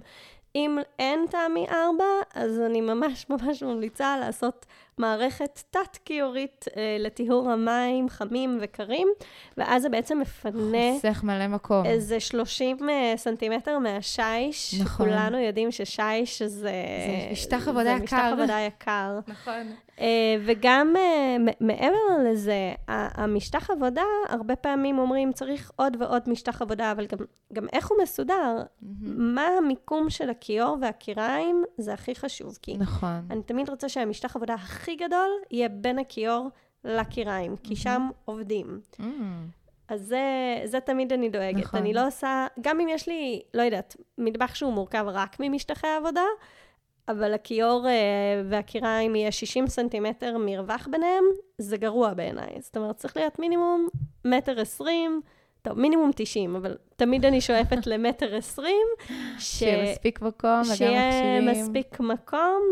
[0.54, 4.66] אם אין תמי ארבע, אז אני ממש ממש ממליצה לעשות
[5.00, 9.08] מערכת תת-כיורית אה, לטיהור המים חמים וקרים,
[9.56, 11.86] ואז זה בעצם מפנה חוסך מלא מקום.
[11.86, 14.74] איזה 30 אה, סנטימטר מהשיש.
[14.80, 15.06] נכון.
[15.06, 16.48] כולנו יודעים ששיש זה...
[16.48, 18.04] זה משטח עבודה זה יקר.
[18.04, 19.18] משטח עבודה יקר.
[19.26, 19.72] נכון.
[20.00, 26.92] אה, וגם אה, מעבר לזה, המשטח עבודה, הרבה פעמים אומרים, צריך עוד ועוד משטח עבודה,
[26.92, 27.18] אבל גם,
[27.52, 28.62] גם איך הוא מסודר,
[29.16, 32.58] מה המיקום של הכיור והקיריים, זה הכי חשוב.
[32.62, 33.26] כי נכון.
[33.30, 36.48] אני תמיד רוצה שהמשטח עבודה הכי גדול יהיה בין הכיור
[36.84, 38.80] לקיריים, כי שם עובדים.
[39.00, 39.02] Mm,
[39.88, 40.22] אז זה,
[40.64, 41.62] זה תמיד אני דואגת.
[41.62, 41.80] נכון.
[41.80, 46.24] אני לא עושה, גם אם יש לי, לא יודעת, מטבח שהוא מורכב רק ממשטחי עבודה,
[47.08, 51.24] אבל הכיור אה, והקיריים יהיה 60 סנטימטר מרווח ביניהם,
[51.58, 52.56] זה גרוע בעיניי.
[52.60, 53.88] זאת אומרת, צריך להיות מינימום
[54.24, 55.20] מטר עשרים,
[55.62, 58.86] טוב, מינימום 90, אבל תמיד אני שואפת למטר עשרים.
[59.38, 59.58] ש...
[59.58, 61.48] שיהיה מספיק מקום וגם שיהיה מכשירים.
[61.48, 62.62] מספיק מקום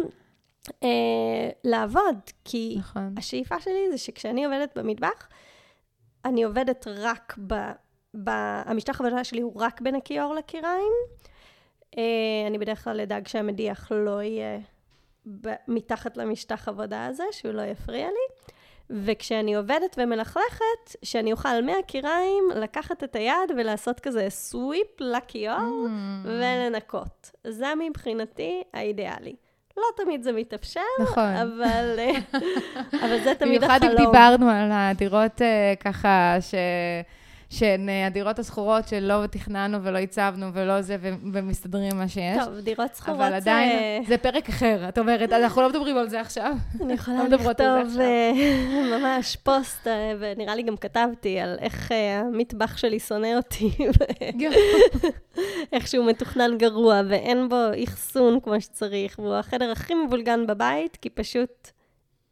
[0.83, 3.14] אה, לעבוד, כי נכון.
[3.18, 5.28] השאיפה שלי זה שכשאני עובדת במטבח,
[6.24, 7.54] אני עובדת רק ב...
[8.24, 8.31] ב...
[8.64, 10.92] המשטח עבודה שלי הוא רק בין הכיור לקיריים.
[11.98, 12.02] אה,
[12.46, 14.59] אני בדרך כלל אדאג שהמדיח לא יהיה
[15.40, 15.48] ב...
[15.68, 18.52] מתחת למשטח עבודה הזה, שהוא לא יפריע לי.
[18.90, 26.28] וכשאני עובדת ומלכלכת, שאני אוכל מהקיריים לקחת את היד ולעשות כזה סוויפ לכיור Mm.
[26.28, 27.31] ולנקות.
[27.46, 29.37] זה מבחינתי האידאלי.
[29.78, 31.36] לא תמיד זה מתאפשר, נכון.
[31.36, 32.38] אבל, אה,
[33.04, 33.98] אבל זה תמיד במיוחד החלום.
[33.98, 36.54] אם דיברנו על הדירות אה, ככה, ש...
[37.50, 40.96] שהן אה, הדירות השכורות שלא תכננו ולא הצבנו ולא זה.
[41.32, 42.44] ומסתדרים עם מה שיש.
[42.44, 44.08] טוב, דירות שכורות אבל עדיין, זה...
[44.08, 46.52] זה פרק אחר, את אומרת, אז אנחנו לא מדברים על זה עכשיו.
[46.80, 48.32] אני יכולה לא זה לכתוב אה,
[48.98, 53.70] ממש פוסט, אה, ונראה לי גם כתבתי על איך אה, המטבח שלי שונא אותי,
[55.72, 61.11] ואיך שהוא מתוכנן גרוע, ואין בו אחסון כמו שצריך, והוא החדר הכי מבולגן בבית, כי
[61.11, 61.70] פשוט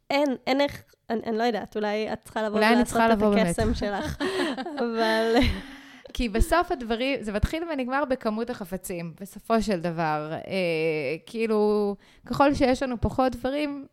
[0.09, 3.43] אין, אין איך, אני, אני לא יודעת, אולי את צריכה לבוא ולעשות את.
[3.45, 4.17] הקסם שלך,
[4.79, 5.35] אבל...
[6.13, 10.31] כי בסוף הדברים, זה מתחיל ונגמר בכמות החפצים, בסופו של דבר.
[10.33, 13.85] אה, כאילו, ככל שיש לנו פחות דברים,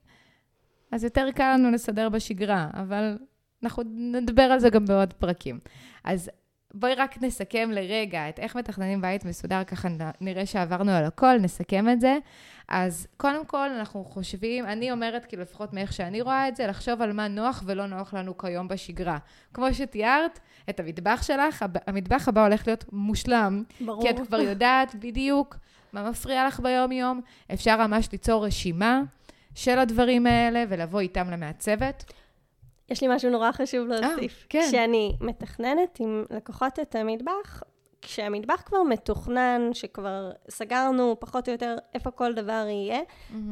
[0.92, 3.18] אז יותר קל לנו לסדר בשגרה, אבל
[3.62, 5.59] אנחנו נדבר על זה גם בעוד פרקים.
[6.05, 6.31] אז
[6.74, 9.88] בואי רק נסכם לרגע את איך מתכננים בית מסודר, ככה
[10.20, 12.18] נראה שעברנו על הכל, נסכם את זה.
[12.68, 17.03] אז קודם כל, אנחנו חושבים, אני אומרת, כאילו, לפחות מאיך שאני רואה את זה, לחשוב
[17.03, 19.18] על מה נוח ולא נוח לנו כיום בשגרה.
[19.55, 24.03] כמו שתיארת, את המטבח שלך, המטבח הבא הולך להיות מושלם, ברור.
[24.03, 25.57] כי את כבר יודעת בדיוק
[25.92, 27.20] מה מפריע לך ביום-יום.
[27.53, 29.03] אפשר ממש ליצור רשימה
[29.55, 32.12] של הדברים האלה ולבוא איתם למעצבת.
[32.90, 34.46] יש לי משהו נורא חשוב להוסיף.
[34.48, 34.64] כן.
[34.68, 37.62] כשאני מתכננת עם לקוחות את המטבח,
[38.04, 43.00] כשהמטבח כבר מתוכנן, שכבר סגרנו פחות או יותר איפה כל דבר יהיה,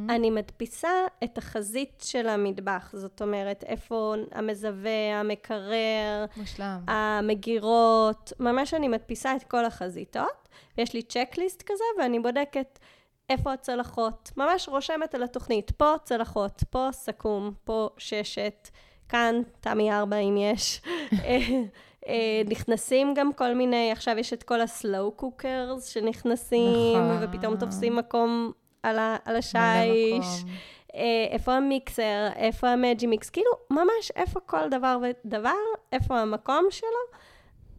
[0.08, 0.88] אני מדפיסה
[1.24, 2.90] את החזית של המטבח.
[2.92, 6.80] זאת אומרת, איפה המזווה, המקרר, מושלם.
[6.88, 12.78] המגירות, ממש אני מדפיסה את כל החזיתות, ויש לי צ'קליסט כזה, ואני בודקת
[13.28, 14.30] איפה הצלחות.
[14.36, 18.68] ממש רושמת על התוכנית, פה צלחות, פה סכו"ם, פה ששת,
[19.08, 20.80] כאן תמי ארבע אם יש.
[22.08, 27.28] אה, נכנסים גם כל מיני, עכשיו יש את כל הסלואו קוקרס שנכנסים, נכון.
[27.28, 30.44] ופתאום תופסים מקום על, ה, על השיש.
[30.94, 35.50] אה, איפה המיקסר, איפה המג'י מיקס, כאילו, ממש איפה כל דבר ודבר,
[35.92, 37.18] איפה המקום שלו,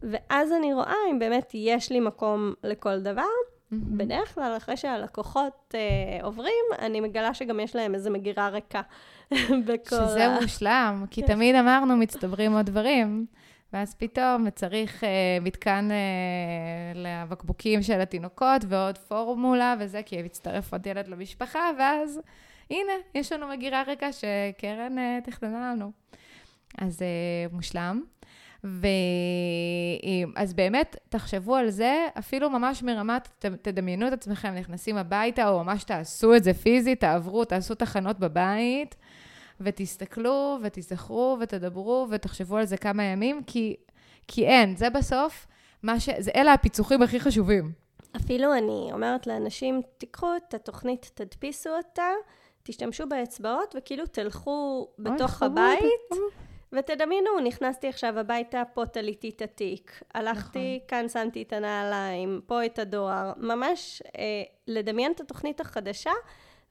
[0.02, 3.22] ואז אני רואה אם באמת יש לי מקום לכל דבר.
[3.70, 3.98] מהמם.
[3.98, 8.82] בדרך כלל, אחרי שהלקוחות אה, עוברים, אני מגלה שגם יש להם איזו מגירה ריקה
[9.66, 10.40] בכל שזה ה...
[10.40, 11.26] מושלם, כי כן.
[11.26, 13.26] תמיד אמרנו, מצטברים עוד דברים,
[13.74, 15.08] ואז פתאום צריך אה,
[15.40, 15.96] מתקן אה,
[16.94, 22.20] לבקבוקים של התינוקות ועוד פורמולה וזה, כי מצטרף עוד ילד למשפחה, ואז
[22.70, 25.92] הנה, יש לנו מגירה ריקה שקרן אה, תכננה לנו.
[26.78, 27.06] אז אה,
[27.52, 28.02] מושלם.
[30.34, 35.64] ואז באמת, תחשבו על זה, אפילו ממש מרמת, ת- תדמיינו את עצמכם נכנסים הביתה, או
[35.64, 38.96] ממש תעשו את זה פיזית, תעברו, תעשו תחנות בבית,
[39.60, 43.76] ותסתכלו, ותיזכרו, ותדברו, ותחשבו על זה כמה ימים, כי,
[44.28, 45.46] כי אין, זה בסוף,
[45.82, 46.08] מה ש...
[46.18, 47.72] זה, אלה הפיצוחים הכי חשובים.
[48.16, 52.10] אפילו אני אומרת לאנשים, תיקחו את התוכנית, תדפיסו אותה,
[52.62, 55.42] תשתמשו באצבעות, וכאילו תלכו בתוך.
[55.42, 55.80] הבית,
[56.72, 60.02] ותדמיינו, נכנסתי עכשיו הביתה, פה תליתי את התיק.
[60.14, 60.88] הלכתי, נכון.
[60.88, 63.32] כאן שמתי את הנעליים, פה את הדואר.
[63.36, 66.10] ממש אה, לדמיין את התוכנית החדשה,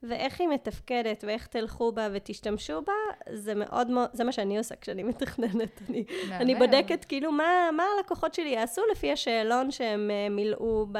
[0.08, 2.92] ואיך היא מתפקדת, ואיך תלכו בה ותשתמשו בה,
[3.34, 5.80] זה מאוד מאוד, זה מה שאני עושה כשאני מתכננת.
[5.88, 6.54] אני, אני.
[6.54, 10.98] בודקת כאילו מה, מה הלקוחות שלי יעשו לפי השאלון שהם אה, מילאו ב,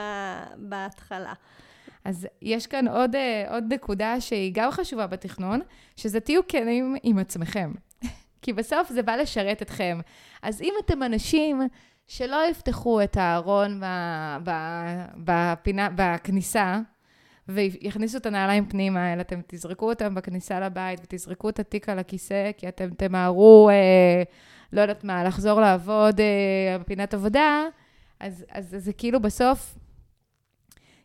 [0.56, 1.32] בהתחלה.
[2.04, 5.60] אז יש כאן עוד, אה, עוד נקודה שהיא גם חשובה בתכנון,
[5.96, 7.72] שזה תהיו כנים עם עצמכם.
[8.42, 10.00] כי בסוף זה בא לשרת אתכם.
[10.42, 11.62] אז אם אתם אנשים
[12.06, 13.80] שלא יפתחו את הארון
[15.16, 16.80] בפינה, בכניסה,
[17.48, 22.50] ויכניסו את הנעליים פנימה, אלא אתם תזרקו אותם בכניסה לבית ותזרקו את התיק על הכיסא,
[22.56, 24.22] כי אתם תמהרו, אה,
[24.72, 27.62] לא יודעת מה, לחזור לעבוד אה, בפינת עבודה,
[28.20, 29.74] אז, אז זה כאילו בסוף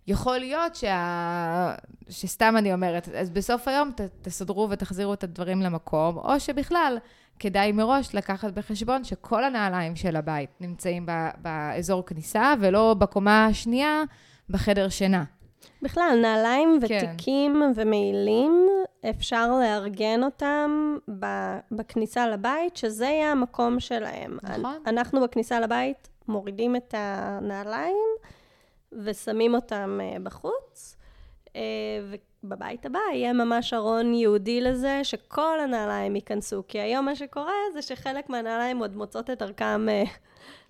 [0.08, 1.76] יכול להיות שה...
[2.10, 6.98] שסתם אני אומרת, אז בסוף היום ת, תסדרו ותחזירו את הדברים למקום, או שבכלל
[7.40, 11.06] כדאי מראש לקחת בחשבון שכל הנעליים של הבית נמצאים
[11.38, 14.04] באזור כניסה, ולא בקומה השנייה
[14.50, 15.24] בחדר שינה.
[15.82, 16.98] בכלל, נעליים כן.
[16.98, 18.68] ותיקים ומעילים,
[19.10, 20.98] אפשר לארגן אותם
[21.72, 24.38] בכניסה לבית, שזה יהיה המקום שלהם.
[24.44, 24.78] נכון.
[24.88, 28.08] אנחנו בכניסה לבית מורידים את הנעליים
[28.92, 30.98] ושמים אותם אה, בחוץ,
[31.56, 31.62] אה,
[32.44, 36.64] ובבית הבא יהיה ממש ארון ייעודי לזה, שכל הנעליים ייכנסו.
[36.68, 40.04] כי היום מה שקורה זה שחלק מהנעליים עוד מוצאות את ערכם אה,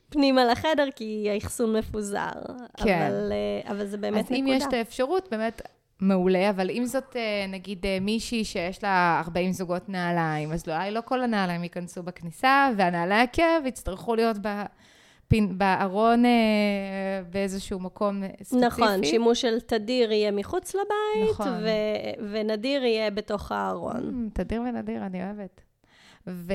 [0.09, 2.29] פנימה לחדר, כי האחסון מפוזר.
[2.77, 3.11] כן.
[3.11, 3.31] אבל,
[3.65, 4.35] אבל זה באמת אז נקודה.
[4.35, 5.61] אז אם יש את האפשרות, באמת...
[6.01, 7.15] מעולה, אבל אם זאת
[7.49, 13.15] נגיד מישהי שיש לה 40 זוגות נעליים, אז אולי לא כל הנעליים ייכנסו בכניסה, והנעלי
[13.15, 14.63] עקב יצטרכו להיות ב...
[15.31, 18.65] בארון אה, באיזשהו מקום ספציפי.
[18.65, 21.47] נכון, שימוש של תדיר יהיה מחוץ לבית, נכון.
[21.47, 24.29] ו- ונדיר יהיה בתוך הארון.
[24.29, 25.61] Mm, תדיר ונדיר, אני אוהבת.
[26.27, 26.47] ועוד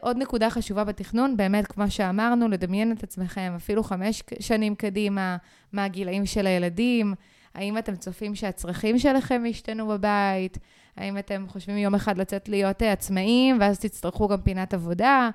[0.00, 5.36] עוד נקודה חשובה בתכנון, באמת, כמו שאמרנו, לדמיין את עצמכם אפילו חמש שנים קדימה,
[5.72, 7.14] מה הגילאים של הילדים,
[7.54, 10.58] האם אתם צופים שהצרכים שלכם ישתנו בבית,
[10.96, 15.30] האם אתם חושבים יום אחד לצאת להיות עצמאים, ואז תצטרכו גם פינת עבודה.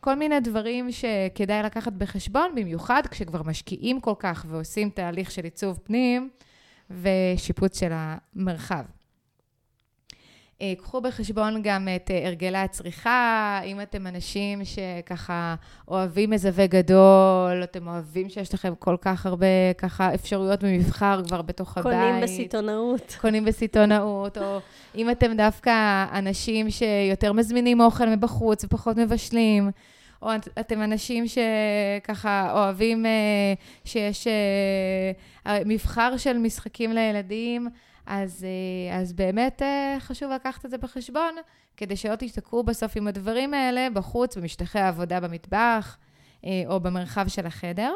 [0.00, 5.78] כל מיני דברים שכדאי לקחת בחשבון, במיוחד כשכבר משקיעים כל כך ועושים תהליך של עיצוב
[5.84, 6.30] פנים
[6.90, 8.84] ושיפוץ של המרחב.
[10.62, 15.54] אה, קחו בחשבון גם את אה, הרגלי הצריכה, אם אתם אנשים שככה
[15.88, 19.46] אוהבים מזווה גדול, אתם אוהבים שיש לכם כל כך הרבה
[19.78, 22.10] ככה אפשרויות במבחר כבר בתוך קונים הבית.
[22.10, 23.16] קונים בסיטונאות.
[23.20, 24.58] קונים בסיטונאות, או
[24.94, 29.70] אם אתם דווקא אנשים שיותר מזמינים אוכל מבחוץ ופחות מבשלים.
[30.22, 33.54] או את, אתם אנשים שככה אוהבים אה,
[33.84, 34.26] שיש
[35.46, 37.68] אה, מבחר של משחקים לילדים,
[38.12, 41.34] אז, אה, אז באמת אה, חשוב לקחת את זה בחשבון,
[41.76, 45.96] כדי שלא תשתקעו בסוף עם הדברים האלה בחוץ, במשטחי העבודה במטבח,
[46.44, 47.94] אה, או במרחב של החדר.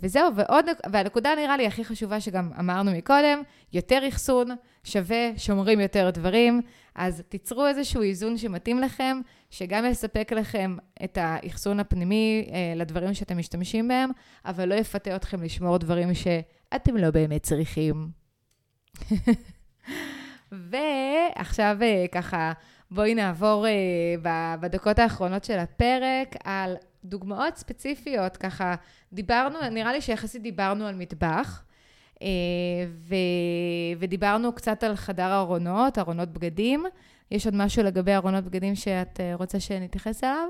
[0.00, 3.42] וזהו, ועוד, והנקודה נראה לי הכי חשובה שגם אמרנו מקודם,
[3.72, 4.48] יותר אחסון
[4.84, 6.60] שווה שומרים יותר דברים,
[6.94, 9.20] אז תיצרו איזשהו איזון שמתאים לכם,
[9.50, 14.10] שגם יספק לכם את האחסון הפנימי לדברים שאתם משתמשים בהם,
[14.44, 16.14] אבל לא יפתה אתכם לשמור דברים
[16.74, 18.08] שאתם לא באמת צריכים.
[20.52, 22.52] ועכשיו אה, ככה,
[22.90, 28.74] בואי נעבור אה, בדקות האחרונות של הפרק על דוגמאות ספציפיות, ככה
[29.12, 31.62] דיברנו, נראה לי שיחסית דיברנו על מטבח,
[32.22, 32.28] אה,
[32.88, 33.14] ו,
[33.98, 36.84] ודיברנו קצת על חדר ארונות, ארונות בגדים.
[37.30, 40.48] יש עוד משהו לגבי ארונות בגדים שאת רוצה שנתייחס אליו?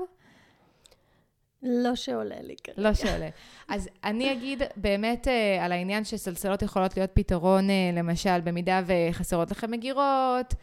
[1.63, 2.81] לא שעולה לי כרגע.
[2.81, 3.29] לא שעולה.
[3.67, 9.71] אז אני אגיד באמת אה, על העניין שסלסלות יכולות להיות פתרון, למשל, במידה וחסרות לכם
[9.71, 10.53] מגירות,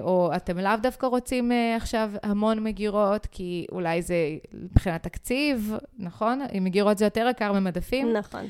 [0.00, 4.16] או אתם לאו דווקא רוצים עכשיו המון מגירות, כי אולי זה
[4.52, 6.40] מבחינת תקציב, נכון?
[6.60, 8.12] מגירות זה יותר יקר ממדפים.
[8.12, 8.46] נכון.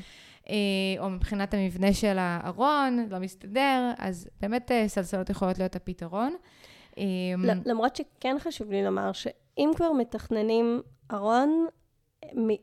[0.99, 6.35] או מבחינת המבנה של הארון, לא מסתדר, אז באמת סלסלות יכולות להיות הפתרון.
[7.65, 10.81] למרות שכן חשוב לי לומר שאם כבר מתכננים
[11.13, 11.65] ארון,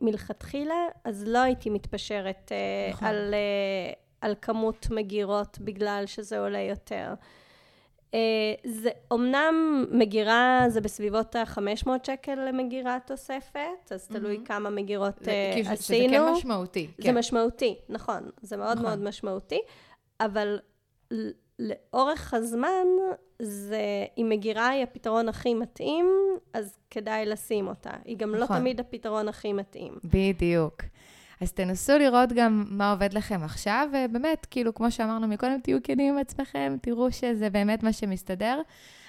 [0.01, 2.53] מלכתחילה, אז לא הייתי מתפשרת
[2.91, 3.09] נכון.
[3.09, 3.35] על,
[4.21, 7.15] על כמות מגירות בגלל שזה עולה יותר.
[8.09, 8.15] Uh,
[8.65, 14.47] זה אומנם מגירה זה בסביבות ה-500 שקל למגירה תוספת, אז תלוי mm-hmm.
[14.47, 15.23] כמה מגירות uh,
[15.71, 15.75] עשינו.
[15.75, 16.89] שזה כן משמעותי.
[16.99, 17.19] זה כן.
[17.19, 18.31] משמעותי, נכון.
[18.43, 18.85] זה מאוד נכון.
[18.85, 19.61] מאוד משמעותי,
[20.21, 20.59] אבל
[21.59, 22.87] לאורך הזמן,
[23.43, 26.07] זה, אם מגירה היא הפתרון הכי מתאים,
[26.53, 27.91] אז כדאי לשים אותה.
[28.05, 28.57] היא גם לא נכון.
[28.57, 29.93] לא תמיד הפתרון הכי מתאים.
[30.05, 30.83] בדיוק.
[31.41, 36.15] אז תנסו לראות גם מה עובד לכם עכשיו, ובאמת, כאילו, כמו שאמרנו מקודם, תהיו כנים
[36.15, 38.61] עם עצמכם, תראו שזה באמת מה שמסתדר.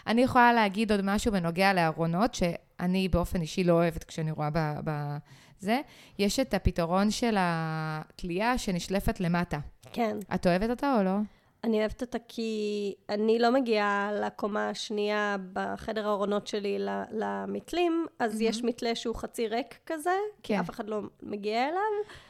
[0.07, 4.49] אני יכולה להגיד עוד משהו בנוגע לארונות, שאני באופן אישי לא אוהבת כשאני רואה
[4.83, 5.81] בזה.
[6.19, 9.59] יש את הפתרון של התלייה שנשלפת למטה.
[9.93, 10.17] כן.
[10.35, 11.17] את אוהבת אותה או לא?
[11.63, 16.77] אני אוהבת אותה כי אני לא מגיעה לקומה השנייה בחדר הארונות שלי
[17.11, 18.43] למתלים, אז mm-hmm.
[18.43, 20.43] יש מתלה שהוא חצי ריק כזה, כן.
[20.43, 21.81] כי אף אחד לא מגיע אליו.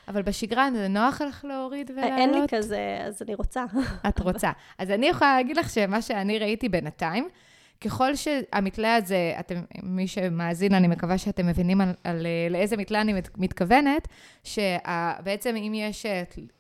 [0.08, 2.20] אבל בשגרה זה נוח לך להוריד ולעלות?
[2.20, 3.66] אין לי כזה, אז אני רוצה.
[4.10, 4.52] את רוצה.
[4.80, 7.30] אז אני יכולה להגיד לך שמה שאני ראיתי בינתיים,
[7.82, 13.14] ככל שהמתלה הזה, אתם, מי שמאזין, אני מקווה שאתם מבינים על, על, לאיזה מתלה אני
[13.38, 14.08] מתכוונת,
[14.44, 16.06] שבעצם אם יש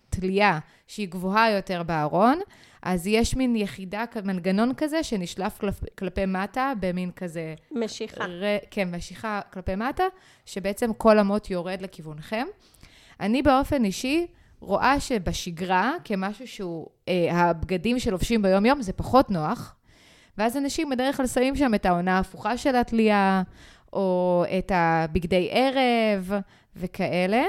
[0.09, 2.39] תלייה שהיא גבוהה יותר בארון,
[2.83, 7.55] אז יש מין יחידה, מנגנון כזה שנשלף כלפ, כלפי מטה במין כזה...
[7.71, 8.25] משיכה.
[8.25, 10.03] ר, כן, משיכה כלפי מטה,
[10.45, 12.47] שבעצם כל המוט יורד לכיוונכם.
[13.19, 14.27] אני באופן אישי
[14.59, 19.75] רואה שבשגרה, כמשהו שהוא, אה, הבגדים שלובשים ביום-יום, זה פחות נוח.
[20.37, 23.41] ואז אנשים בדרך כלל שמים שם את העונה ההפוכה של התלייה,
[23.93, 26.31] או את הבגדי ערב
[26.75, 27.43] וכאלה.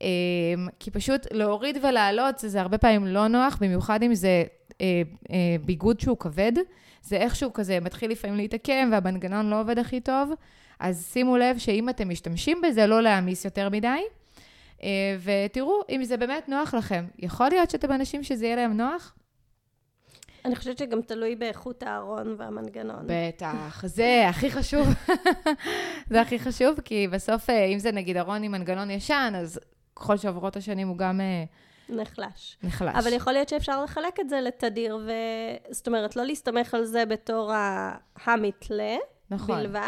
[0.00, 4.44] אמ, כי פשוט להוריד ולעלות זה, זה הרבה פעמים לא נוח, במיוחד אם זה
[4.80, 6.52] אה, אה, ביגוד שהוא כבד.
[7.02, 10.32] זה איכשהו כזה מתחיל לפעמים להתעקם והמנגנון לא עובד הכי טוב.
[10.80, 14.00] אז שימו לב שאם אתם משתמשים בזה, לא להעמיס יותר מדי.
[14.82, 17.06] אה, ותראו אם זה באמת נוח לכם.
[17.18, 19.14] יכול להיות שאתם אנשים שזה יהיה להם נוח?
[20.44, 23.06] אני חושבת שגם תלוי באיכות הארון והמנגנון.
[23.06, 24.88] בטח, זה הכי חשוב.
[26.10, 29.60] זה הכי חשוב, כי בסוף, אם זה נגיד ארון עם מנגנון ישן, אז
[30.00, 31.44] ככל שעוברות השנים הוא גם אה,
[31.88, 32.56] נחלש.
[32.62, 32.96] נחלש.
[32.96, 35.12] אבל יכול להיות שאפשר לחלק את זה לתדיר, ו...
[35.70, 38.96] זאת אומרת, לא להסתמך על זה בתור ה- המתלה
[39.30, 39.58] נכון.
[39.58, 39.80] בלבד.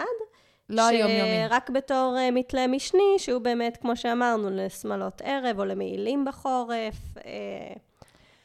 [0.68, 1.48] לא היומיומי.
[1.48, 7.20] שרק בתור uh, מתלה משני, שהוא באמת, כמו שאמרנו, לשמלות ערב או למעילים בחורף, uh,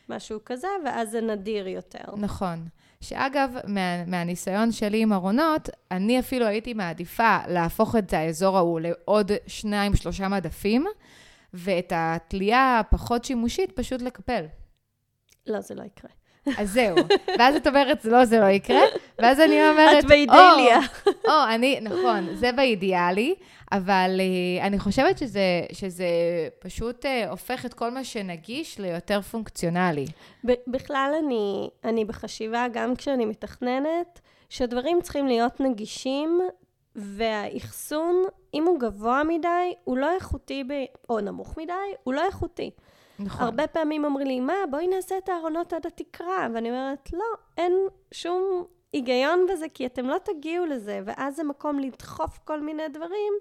[0.09, 2.15] משהו כזה, ואז זה נדיר יותר.
[2.17, 2.67] נכון.
[3.01, 9.31] שאגב, מה, מהניסיון שלי עם ארונות, אני אפילו הייתי מעדיפה להפוך את האזור ההוא לעוד
[9.47, 10.85] שניים, שלושה מדפים,
[11.53, 14.45] ואת התלייה הפחות שימושית פשוט לקפל.
[15.47, 16.09] לא, זה לא יקרה.
[16.57, 16.95] אז זהו.
[17.39, 18.81] ואז את אומרת, לא, זה לא יקרה,
[19.19, 20.79] ואז אני אומרת, את באידיליה.
[21.07, 23.35] או, או, אני, נכון, זה באידיאלי,
[23.71, 26.07] אבל uh, אני חושבת שזה, שזה
[26.59, 30.05] פשוט uh, הופך את כל מה שנגיש ליותר פונקציונלי.
[30.67, 34.19] בכלל, אני, אני בחשיבה, גם כשאני מתכננת,
[34.49, 36.41] שדברים צריכים להיות נגישים,
[36.97, 38.23] והאחסון,
[38.53, 40.73] אם הוא גבוה מדי, הוא לא איכותי, ב...
[41.09, 41.73] או נמוך מדי,
[42.03, 42.71] הוא לא איכותי.
[43.19, 43.45] נכון.
[43.45, 46.47] הרבה פעמים אומרים לי, מה, בואי נעשה את הארונות עד התקרה.
[46.53, 47.25] ואני אומרת, לא,
[47.57, 47.73] אין
[48.11, 53.33] שום היגיון בזה, כי אתם לא תגיעו לזה, ואז זה מקום לדחוף כל מיני דברים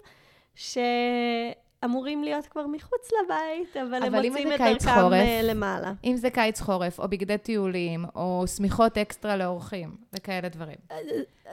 [1.81, 5.13] שאמורים להיות כבר מחוץ לבית, אבל, הם אבל אם מוצאים זה את קיץ דרכם חורף?
[5.13, 5.91] אה, למעלה.
[6.03, 10.75] אם זה קיץ חורף, או בגדי טיולים, או שמיכות אקסטרה לאורחים, וכאלה דברים.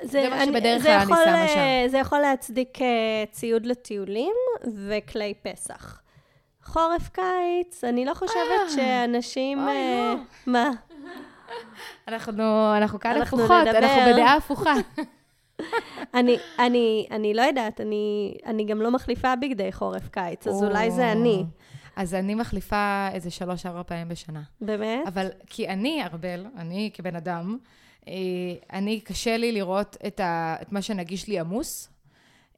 [0.02, 1.48] זה מה אני- שבדרך זה כלל אני שמה אה,
[1.84, 1.90] שם.
[1.90, 2.86] זה יכול להצדיק אה,
[3.30, 4.32] ציוד לטיולים
[4.88, 6.00] וכלי פסח.
[6.64, 9.58] חורף-קיץ, אני לא חושבת אה, שאנשים...
[9.58, 10.14] אוי, אה,
[10.46, 10.52] לא.
[10.52, 10.70] מה?
[12.08, 13.78] אנחנו, אנחנו כאן אנחנו הפוכות, נדבר.
[13.78, 14.72] אנחנו בדעה הפוכה.
[16.14, 21.12] אני, אני, אני לא יודעת, אני, אני גם לא מחליפה בגדי חורף-קיץ, אז אולי זה
[21.12, 21.44] אני.
[21.96, 24.42] אז אני מחליפה איזה שלוש-ארבע פעמים בשנה.
[24.60, 25.08] באמת?
[25.08, 27.58] אבל כי אני, ארבל, אני כבן אדם,
[28.08, 28.12] אה,
[28.72, 31.88] אני, קשה לי לראות את, ה, את מה שנגיש לי עמוס,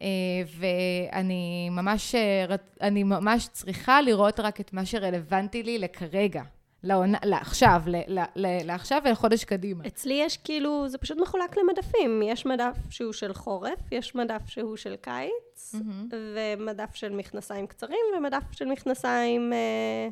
[0.03, 0.07] אה,
[0.47, 2.45] ואני ממש, אה,
[2.81, 6.43] אני ממש צריכה לראות רק את מה שרלוונטי לי לכרגע,
[6.83, 9.87] לעונה, לעכשיו, ל, ל, ל, לעכשיו ולחודש קדימה.
[9.87, 12.23] אצלי יש כאילו, זה פשוט מחולק למדפים.
[12.23, 16.09] יש מדף שהוא של חורף, יש מדף שהוא של קיץ, מהמם.
[16.37, 20.09] ומדף של מכנסיים קצרים, ומדף של מכנסיים אה,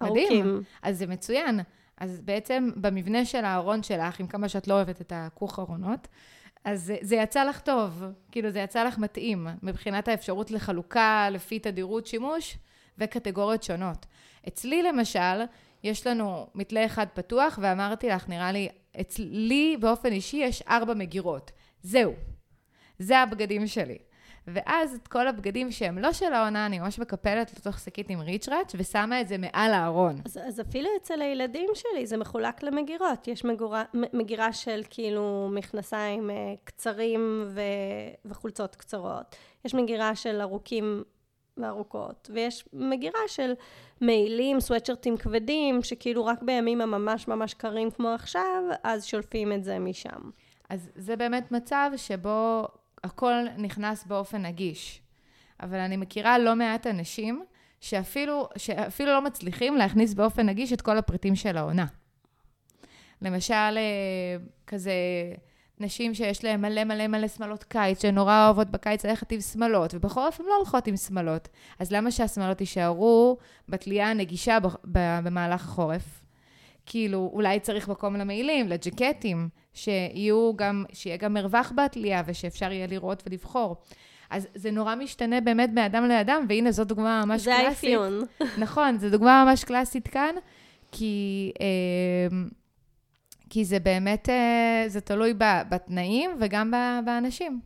[0.00, 0.26] מדהים.
[0.26, 0.62] ארוכים.
[0.82, 1.60] אז זה מצוין.
[1.98, 6.08] אז בעצם במבנה של הארון שלך, עם כמה שאת לא אוהבת את הכוך ארונות,
[6.64, 11.58] אז זה, זה יצא לך טוב, כאילו זה יצא לך מתאים, מבחינת האפשרות לחלוקה לפי
[11.58, 12.58] תדירות שימוש
[12.98, 14.06] וקטגוריות שונות.
[14.48, 15.42] אצלי למשל,
[15.82, 18.68] יש לנו מתלה אחד פתוח, ואמרתי לך, נראה לי,
[19.00, 21.50] אצלי באופן אישי יש ארבע מגירות.
[21.82, 22.12] זהו.
[22.98, 23.98] זה הבגדים שלי.
[24.46, 28.72] ואז את כל הבגדים שהם לא של העונה, אני ממש מקפלת לתוך שקית עם ריצ'ראץ'
[28.78, 30.20] ושמה את זה מעל הארון.
[30.24, 33.28] אז, אז אפילו אצל הילדים שלי זה מחולק למגירות.
[33.28, 37.60] יש מגורה, מגירה של כאילו מכנסיים אה, קצרים ו,
[38.24, 39.36] וחולצות קצרות.
[39.64, 41.04] יש מגירה של ארוכים
[41.56, 43.52] וארוכות, ויש מגירה של
[44.00, 49.78] מעילים, סוואטשרטים כבדים, שכאילו רק בימים הממש ממש קרים כמו עכשיו, אז שולפים את זה
[49.78, 50.30] משם.
[50.68, 52.68] אז זה באמת מצב שבו
[53.04, 55.02] הכל נכנס באופן נגיש.
[55.60, 57.44] אבל אני מכירה לא מעט אנשים
[57.80, 61.86] שאפילו, שאפילו לא מצליחים להכניס באופן נגיש את כל הפריטים של העונה.
[63.22, 64.36] למשל, אה,
[64.66, 64.92] כזה
[65.80, 70.40] נשים שיש להן מלא מלא מלא שמלות קיץ, שנורא אוהבות בקיץ ללכת עם שמלות, ובחורף
[70.40, 71.48] הן לא הולכות עם שמלות.
[71.78, 73.36] אז למה שהשמלות יישארו
[73.68, 76.22] בתלייה הנגישה במהלך החורף?
[76.86, 83.22] כאילו, אולי צריך מקום למעילים, לג'קטים, שיהיו גם, שיהיה גם מרווח בתלייה ושאפשר יהיה לראות
[83.26, 83.76] ולבחור.
[84.30, 87.68] אז זה נורא משתנה באמת מאדם לאדם, והנה זו דוגמה ממש זה קלאסית.
[87.68, 88.20] האפיון.
[88.58, 90.34] נכון, זו דוגמה ממש קלאסית כאן,
[90.92, 92.38] כי, אה,
[93.50, 95.34] כי זה באמת, אה, זה תלוי
[95.68, 96.72] בתנאים וגם
[97.04, 97.60] באנשים.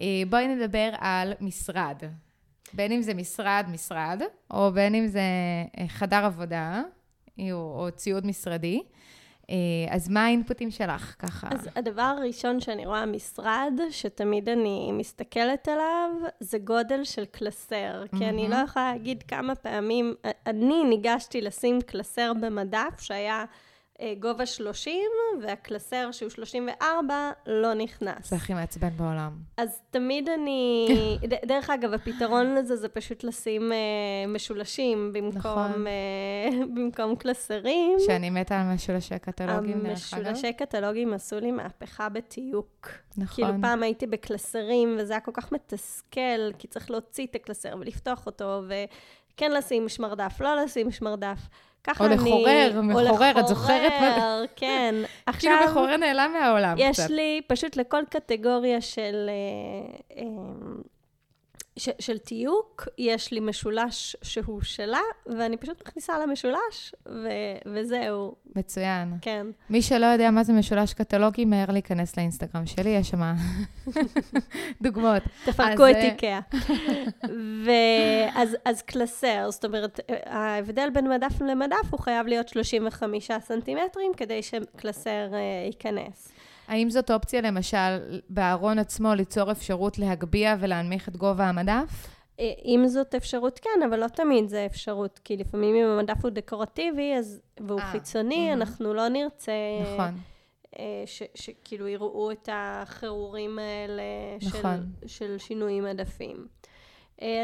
[0.00, 1.96] אה, בואי נדבר על משרד.
[2.72, 5.20] בין אם זה משרד, משרד, או בין אם זה
[5.78, 6.82] אה, חדר עבודה,
[7.40, 8.82] או, או ציוד משרדי.
[9.90, 11.48] אז מה האינפוטים שלך, ככה?
[11.50, 16.10] אז הדבר הראשון שאני רואה משרד, שתמיד אני מסתכלת עליו,
[16.40, 18.04] זה גודל של קלסר.
[18.18, 18.56] כי אני לא.
[18.56, 20.14] יכולה להגיד כמה פעמים,
[20.46, 23.44] אני ניגשתי לשים קלסר במדף שהיה
[24.20, 24.94] גובה 30,
[25.42, 27.14] והקלסר שהוא 34
[27.46, 28.30] לא נכנס.
[28.30, 29.32] זה הכי מעצבן בעולם.
[29.56, 30.88] אז תמיד אני...
[31.30, 33.76] ד- דרך אגב, הפתרון לזה זה פשוט לשים אה,
[34.28, 35.86] משולשים במקום, נכון.
[35.86, 37.98] אה, במקום קלסרים.
[38.06, 40.26] שאני מתה על משולשי קטלוגים, דרך אגב.
[40.26, 42.88] המשולשי קטלוגים עשו לי מהפכה בתיוק.
[43.16, 43.44] נכון.
[43.46, 48.26] כאילו פעם הייתי בקלסרים, וזה היה כל כך מתסכל, כי צריך להוציא את הקלסר ולפתוח
[48.26, 51.38] אותו, וכן לשים שמרדף, לא לשים שמרדף.
[51.84, 52.16] ככה או אני...
[52.16, 54.94] לחורר, מחורר, את זוכרת או לחורר, כן.
[55.38, 57.10] כאילו עכשיו, מחורר נעלם מהעולם יש קצת.
[57.10, 60.24] לי פשוט לכל קטגוריה של, אה, אה,
[61.76, 67.28] ש, של תיוק, יש לי משולש שהוא שלה, ואני פשוט מכניסה למשולש, ו,
[67.74, 69.14] וזהו, מצוין.
[69.20, 69.46] כן.
[69.70, 73.20] מי שלא יודע מה זה משולש קטלוגי, מהר להיכנס לאינסטגרם שלי, יש שם
[74.82, 75.22] דוגמאות.
[75.44, 76.40] תפרקו אז, את אה, איקאה.
[77.64, 84.42] ואז אז קלסר, זאת אומרת, ההבדל בין מדף למדף הוא חייב להיות 35 סנטימטרים כדי
[84.42, 86.31] שקלסר אה, ייכנס.
[86.68, 92.08] האם זאת אופציה, למשל, בארון עצמו ליצור אפשרות להגביה ולהנמיך את גובה המדף?
[92.40, 96.30] אה, אם זאת אפשרות, כן, אבל לא תמיד זה אפשרות, כי לפעמים אם המדף הוא
[96.30, 98.60] דקורטיבי אז, והוא אה, חיצוני, מהמם.
[98.60, 99.52] אנחנו לא נרצה
[99.82, 100.14] נכון.
[100.78, 101.04] אה,
[101.34, 104.02] שכאילו יראו את החירורים האלה
[104.46, 104.86] נכון.
[105.00, 106.46] של, של שינויים עדפים.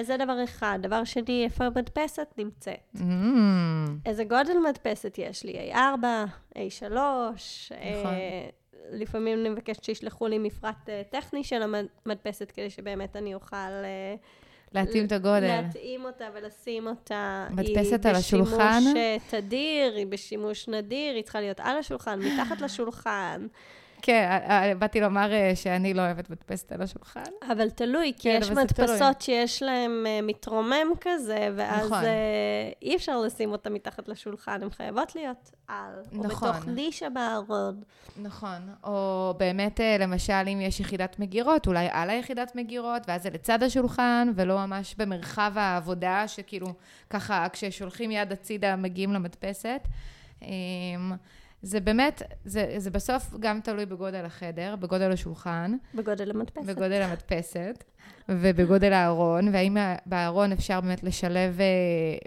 [0.01, 0.79] אז זה דבר אחד.
[0.83, 2.95] דבר שני, איפה המדפסת נמצאת?
[2.97, 3.01] Mm,
[4.07, 5.73] איזה גודל מדפסת יש לי?
[5.73, 5.77] A4,
[6.55, 6.95] A3, נכון.
[7.73, 8.49] אה,
[8.91, 11.63] לפעמים אני מבקשת שישלחו לי מפרט אה, טכני של
[12.07, 13.57] המדפסת, כדי שבאמת אני אוכל...
[13.57, 14.15] אה,
[14.73, 15.47] להתאים את הגודל.
[15.47, 17.47] להתאים אותה ולשים אותה.
[17.51, 18.81] מדפסת על השולחן?
[18.85, 23.47] היא בשימוש אה, תדיר, היא בשימוש נדיר, היא צריכה להיות על השולחן, מתחת לשולחן.
[24.03, 27.23] כן, אה, אה, באתי לומר אה, שאני לא אוהבת מדפסת על השולחן.
[27.53, 28.51] אבל תלוי, כי כן, יש.
[28.51, 29.91] מדפסות שיש להן
[30.23, 32.05] מתרומם כזה, ואז נכון.
[32.83, 35.93] אי אפשר לשים אותה מתחת לשולחן, הן חייבות להיות על.
[36.19, 36.51] או נכון.
[36.51, 37.83] בתוך נישה בארון.
[38.17, 38.69] נכון.
[38.85, 44.33] או באמת, למשל, אם יש יחידת מגירות, אולי על היחידת מגירות, ואז זה לצד השולחן,
[44.35, 46.67] ולא ממש במרחב העבודה, שכאילו,
[47.11, 49.81] ככה, כששולחים יד הצידה, מגיעים למדפסת.
[51.63, 56.67] זה באמת, זה, זה בסוף גם תלוי בגודל החדר, בגודל השולחן, בגודל המדפסת.
[56.67, 57.85] בגודל המדפסת
[58.29, 61.67] ובגודל הארון, והאם בארון אפשר באמת לשלב אה,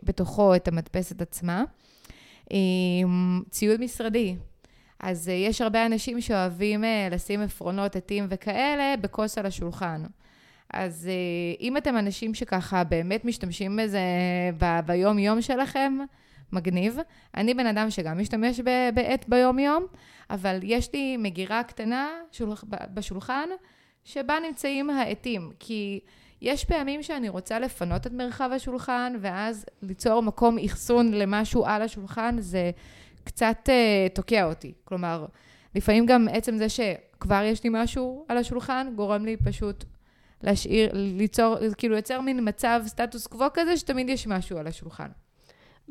[0.04, 1.64] בתוכו את המדפסת עצמה.
[3.50, 4.36] ציוד משרדי.
[5.00, 10.04] אז אה, יש הרבה אנשים שאוהבים אה, לשים עפרונות, עטים וכאלה בכוס על השולחן.
[10.74, 11.10] אז
[11.60, 14.00] אם אתם אנשים שככה באמת משתמשים בזה
[14.58, 15.98] ב- ביום-יום שלכם,
[16.54, 16.98] מגניב.
[17.38, 18.60] אני בן אדם שגם משתמש
[18.94, 19.86] בעט ביום-יום,
[20.30, 23.50] אבל יש לי מגירה קטנה שולח, בשולחן,
[24.04, 25.52] שבה נמצאים העטים.
[25.60, 26.00] כי
[26.42, 32.36] יש פעמים שאני רוצה לפנות את מרחב השולחן, ואז ליצור מקום אחסון למשהו על השולחן,
[32.40, 32.72] זה
[33.24, 34.74] קצת uh, תוקע אותי.
[34.84, 35.26] כלומר,
[35.76, 39.84] לפעמים גם עצם זה שכבר יש לי משהו על השולחן, גורם לי פשוט
[40.44, 45.08] להשאיר, ליצור, כאילו יוצר מין מצב סטטוס קוו כזה, שתמיד יש משהו על השולחן.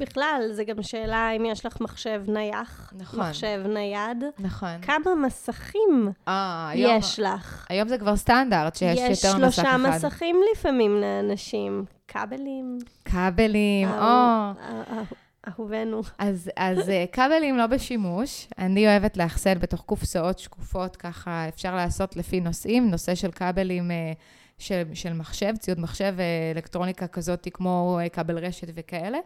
[0.01, 3.21] בכלל, זה גם שאלה אם יש לך מחשב נייח, נכון.
[3.21, 4.25] מחשב נייד.
[4.39, 4.81] נכון.
[4.83, 7.67] כמה מסכים אה, היום, יש לך?
[7.69, 9.79] היום זה כבר סטנדרט שיש יש יותר מסך אחד.
[9.79, 11.85] שלושה מסכים לפעמים לאנשים.
[12.09, 12.79] כבלים.
[13.05, 13.95] כבלים, או.
[13.95, 14.55] אהו-
[14.93, 15.03] אה-
[15.49, 16.01] אהובנו.
[16.19, 18.49] אז, אז אה, כבלים לא בשימוש.
[18.59, 22.91] אני אוהבת לאחסן בתוך קופסאות שקופות, ככה אפשר לעשות לפי נושאים.
[22.91, 24.13] נושא של כבלים אה,
[24.59, 29.19] של, של מחשב, ציוד מחשב ואלקטרוניקה כזאת כמו אה, כבל רשת וכאלה.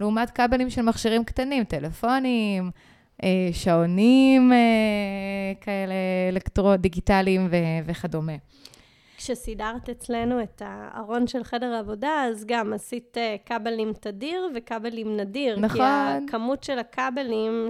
[0.00, 2.70] לעומת כבלים של מכשירים קטנים, טלפונים,
[3.22, 4.58] אה, שעונים אה,
[5.60, 5.94] כאלה
[6.28, 7.48] אלקטרו, דיגיטליים
[7.86, 8.32] וכדומה.
[9.16, 15.54] כשסידרת אצלנו את הארון של חדר העבודה, אז גם עשית אה, כבלים תדיר וכבלים נדיר.
[15.54, 15.80] כי נכון.
[15.80, 17.68] הכמות של הכבלים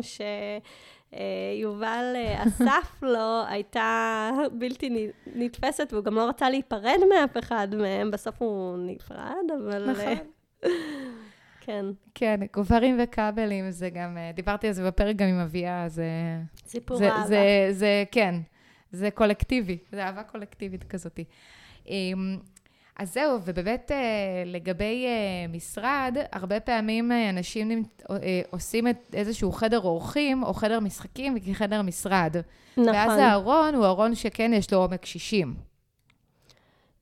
[1.13, 2.17] שיובל
[2.47, 8.11] אסף לו הייתה בלתי נתפסת, והוא גם לא רצה להיפרד מאף אחד מהם.
[8.11, 9.91] בסוף הוא נפרד, אבל...
[9.91, 10.15] נכון.
[11.67, 16.05] כן, כן, גוברים וכבלים, זה גם, אה, דיברתי על זה בפרק גם עם אביה, זה...
[16.67, 17.27] סיפור זה, אהבה.
[17.27, 18.35] זה, זה, כן,
[18.93, 21.25] זה קולקטיבי, זה אהבה קולקטיבית כזאתי.
[21.89, 22.39] אמ,
[22.97, 27.85] אז זהו, ובאמת אה, לגבי אה, משרד, הרבה פעמים אנשים
[28.51, 32.37] עושים את איזשהו חדר אורחים או חדר משחקים כחדר משרד.
[32.77, 32.89] נכון.
[32.89, 35.55] ואז הארון הוא ארון שכן יש לו עומק 60.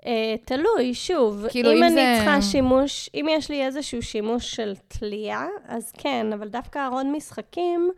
[0.04, 0.06] Uh,
[0.44, 4.74] תלוי, שוב, כאילו, אם אם אני זה- צריכה שימוש, אם יש לי איזשהו שימוש של
[4.88, 7.90] תלייה, אז כן, אבל דווקא ארון משחקים,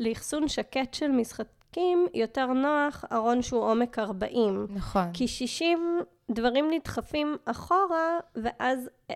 [0.00, 4.66] לאחסון שקט של משחקים, יותר נוח ארון שהוא עומק 40.
[4.70, 5.04] נכון.
[5.14, 6.00] כי 60
[6.30, 9.14] דברים נדחפים אחורה, ואז אה,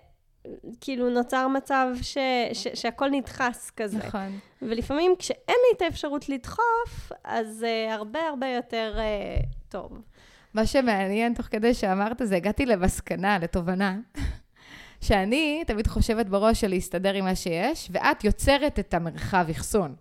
[0.81, 2.17] כאילו נוצר מצב ש,
[2.53, 3.97] ש, שהכל נדחס כזה.
[3.97, 4.39] נכון.
[4.61, 5.37] ולפעמים כשאין
[5.69, 10.01] לי את האפשרות לדחוף, אז uh, הרבה הרבה יותר uh, טוב.
[10.57, 13.97] מה שמעניין, תוך כדי שאמרת זה, הגעתי למסקנה, לתובנה,
[15.05, 19.95] שאני תמיד חושבת בראש של להסתדר עם מה שיש, ואת יוצרת את המרחב אחסון.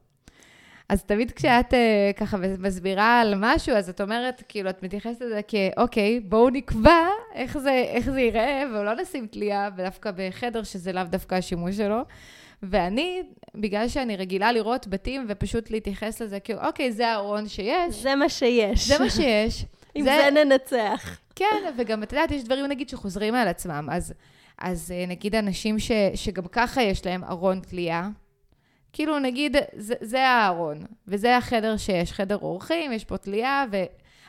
[0.89, 1.77] אז תמיד כשאת uh,
[2.17, 7.59] ככה מסבירה על משהו, אז את אומרת, כאילו, את מתייחסת לזה כאוקיי, בואו נקבע איך
[7.59, 12.01] זה, איך זה ייראה, ולא נשים תלייה, ודווקא בחדר שזה לאו דווקא השימוש שלו.
[12.63, 13.23] ואני,
[13.55, 17.95] בגלל שאני רגילה לראות בתים ופשוט להתייחס לזה כאילו, אוקיי, זה הארון שיש.
[18.03, 18.89] זה מה שיש.
[18.89, 19.65] זה מה שיש.
[19.97, 20.44] עם זה...
[20.44, 21.18] ננצח.
[21.36, 23.88] כן, וגם, את יודעת, יש דברים, נגיד, שחוזרים על עצמם.
[23.92, 24.14] אז,
[24.59, 28.09] אז אה, נגיד אנשים ש, שגם ככה יש להם ארון תלייה,
[28.92, 33.76] כאילו, נגיד, זה, זה הארון, וזה החדר שיש, חדר אורחים, יש פה תלייה, ו...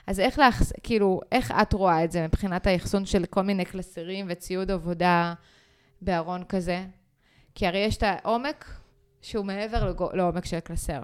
[0.08, 0.74] אז איך לאחס...
[0.84, 5.34] כאילו, איך את רואה את זה מבחינת האחסון של כל מיני קלסרים וציוד עבודה
[6.02, 6.86] בארון כזה?
[7.56, 8.66] כי הרי יש את העומק
[9.22, 9.94] שהוא מעבר.
[10.14, 11.02] לעומק של קלסר.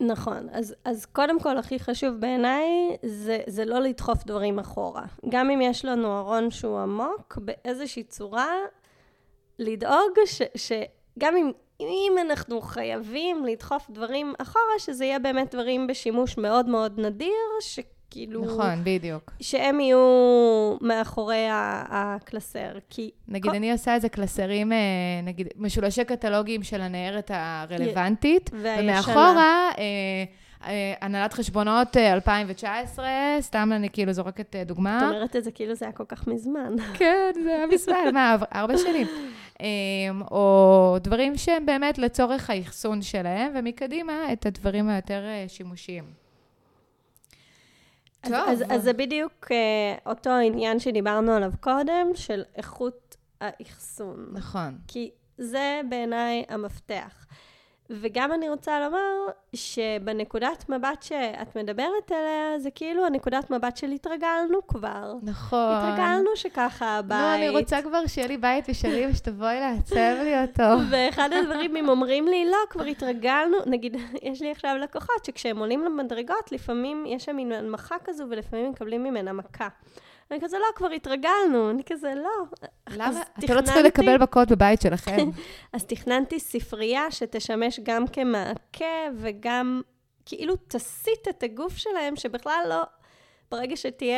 [0.00, 0.48] נכון.
[0.52, 5.04] אז, אז קודם כל, הכי חשוב בעיניי, זה, זה לא לדחוף דברים אחורה.
[5.28, 8.52] גם אם יש לנו ארון שהוא עמוק, באיזושהי צורה,
[9.58, 16.38] לדאוג ש, שגם אם אם אנחנו חייבים לדחוף דברים אחורה, שזה יהיה באמת דברים בשימוש
[16.38, 17.60] מאוד מאוד נדיר,
[18.12, 18.44] שכאילו...
[18.44, 19.32] נכון, בדיוק.
[19.40, 21.46] שהם יהיו מאחורי
[21.88, 23.10] הקלסר, כי...
[23.28, 23.56] נגיד, כל...
[23.56, 24.78] אני עושה איזה קלסרים, אה,
[25.22, 28.82] נגיד, משולשי קטלוגים של הנערת הרלוונטית, והישנה.
[28.82, 29.70] ומאחורה...
[29.78, 30.24] אה,
[30.66, 33.06] אה, הנהלת חשבונות 2019,
[33.40, 34.98] סתם אני כאילו זורקת דוגמה.
[34.98, 36.74] את אומרת את זה כאילו זה היה כל כך מזמן.
[36.98, 39.06] כן, זה היה מזמן, מה, ארבע שנים.
[39.60, 45.44] אמ, או דברים שהם באמת לצורך האחסון שלהם, ומקדימה את הדברים היותר אה,
[48.26, 48.48] שימושיים.
[48.48, 54.28] אז, אז, אז זה בדיוק uh, אותו עניין שדיברנו עליו קודם, של איכות האחסון.
[54.32, 54.78] נכון.
[54.88, 57.26] כי זה בעיניי המפתח.
[58.00, 64.66] וגם אני רוצה לומר שבנקודת מבט שאת מדברת עליה, זה כאילו הנקודת מבט של התרגלנו
[64.68, 65.14] כבר.
[65.22, 65.74] נכון.
[65.74, 67.20] התרגלנו שככה הבית.
[67.20, 70.62] לא, אני רוצה כבר שיהיה לי בית ושלי ושתבואי לעצב לי אותו.
[70.90, 75.84] ואחד הדברים, אם אומרים לי, לא, כבר התרגלנו, נגיד, יש לי עכשיו לקוחות שכשהם עולים
[75.84, 79.68] למדרגות, לפעמים יש שם מין הנמכה כזו ולפעמים מקבלים ממנה מכה.
[80.32, 81.70] אני כזה, לא, כבר התרגלנו.
[81.70, 82.68] אני כזה, לא.
[82.90, 83.22] למה?
[83.38, 85.30] אתם לא צריכים לקבל מכות בבית שלכם.
[85.72, 89.82] אז תכננתי ספרייה שתשמש גם כמעקה וגם
[90.26, 92.82] כאילו תסיט את הגוף שלהם, שבכלל לא...
[93.50, 94.16] ברגע שתהיה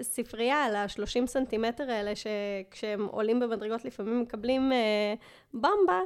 [0.00, 5.14] ספרייה על ה-30 סנטימטר האלה, שכשהם עולים במדרגות לפעמים מקבלים אה,
[5.54, 6.00] במבה,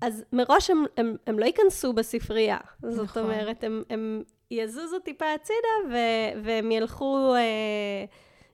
[0.00, 2.58] אז מראש הם, הם, הם לא ייכנסו בספרייה.
[2.82, 3.06] נכון.
[3.06, 5.96] זאת אומרת, הם, הם יזוזו טיפה הצידה ו,
[6.44, 7.34] והם ילכו...
[7.34, 8.04] אה,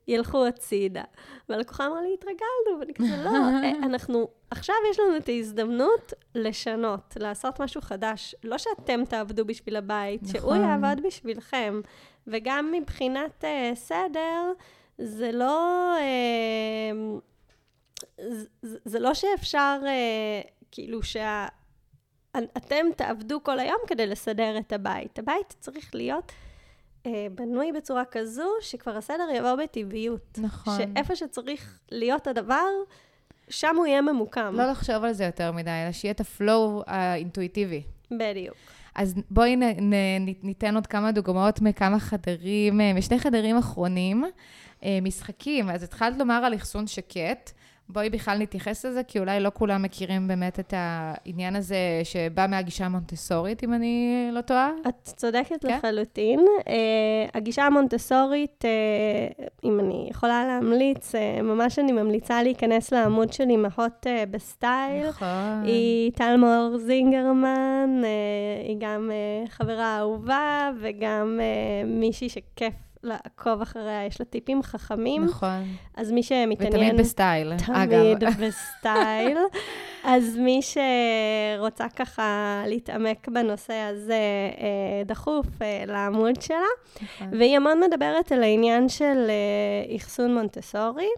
[0.07, 1.03] ילכו הצידה.
[1.49, 7.17] והלקוחה אמרה לי, התרגלנו, ואני כזה, לא, אה, אנחנו, עכשיו יש לנו את ההזדמנות לשנות,
[7.19, 8.35] לעשות משהו חדש.
[8.43, 10.39] לא שאתם תעבדו בשביל הבית, נכון.
[10.39, 11.81] שהוא יעבוד בשבילכם.
[12.27, 14.51] וגם מבחינת uh, סדר,
[14.97, 15.93] זה לא...
[15.97, 17.21] Uh,
[18.61, 21.47] זה, זה לא שאפשר, uh, כאילו, שה...
[22.57, 25.19] אתם תעבדו כל היום כדי לסדר את הבית.
[25.19, 26.46] הבית צריך להיות אה,
[27.35, 30.37] בנוי בצורה כזו, שכבר הסדר יבוא בטבעיות.
[30.37, 30.77] נכון.
[30.77, 32.65] שאיפה שצריך להיות הדבר,
[33.49, 34.53] שם הוא יהיה ממוקם.
[34.57, 37.83] לא לחשוב על זה יותר מדי, אלא שיהיה את הפלואו האינטואיטיבי.
[38.11, 38.55] בדיוק.
[38.95, 39.93] אז בואי נ, נ,
[40.43, 44.23] ניתן עוד כמה דוגמאות מכמה חדרים, אה, משני חדרים אחרונים.
[44.83, 47.51] אה, משחקים, אז התחלת לומר על אחסון שקט.
[47.89, 52.85] בואי בכלל נתייחס לזה, כי אולי לא כולם מכירים באמת את העניין הזה שבא מהגישה
[52.85, 54.71] המונטסורית, אם אני לא טועה.
[54.87, 55.77] את צודקת כן?
[55.77, 56.39] לחלוטין.
[56.59, 56.63] Uh,
[57.33, 64.05] הגישה המונטסורית, אה, אם אני יכולה להמליץ, אה, ממש אני ממליצה להיכנס לעמוד של אימהות
[64.05, 65.09] אה, בסטייל.
[65.09, 65.63] נכון.
[65.63, 69.11] היא טל מור זינגרמן, uh, היא גם
[69.45, 72.73] אה, חברה אהובה וגם אה, מישהי שכיף
[73.07, 75.25] לעקוב אחריה, יש לה טיפים חכמים.
[75.25, 75.63] נכון.
[75.95, 76.73] אז מי שמתעניין...
[76.73, 78.33] ותמיד בסטייל, תמיד אגב.
[78.43, 79.37] בסטייל.
[80.03, 84.21] אז מי שרוצה ככה להתעמק בנושא הזה
[84.57, 86.57] אה, דחוף אה, לעמוד שלה.
[87.01, 87.27] נכון.
[87.39, 91.09] והיא המון מדברת על העניין של אה, אחסון מונטסורי.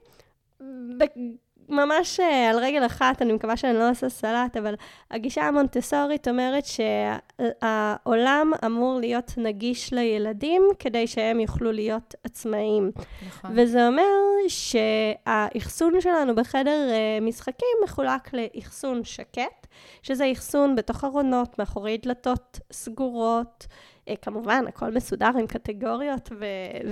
[1.70, 4.76] ממש אה, על רגל אחת, אני מקווה שאני לא עושה סלט, אבל
[5.12, 12.92] הגישה המונטסורית אומרת שהעולם אמור להיות נגיש לילדים כדי שהם יוכלו להיות עצמאיים.
[13.28, 13.52] נכון.
[13.56, 14.04] וזה אומר
[14.48, 19.68] שהאחסון שלנו בחדר אה, משחקים מחולק לאחסון שקט,
[20.04, 23.68] שזה אחסון בתוך ארונות, מאחורי דלתות סגורות.
[24.08, 26.30] אה, כמובן, הכל מסודר עם קטגוריות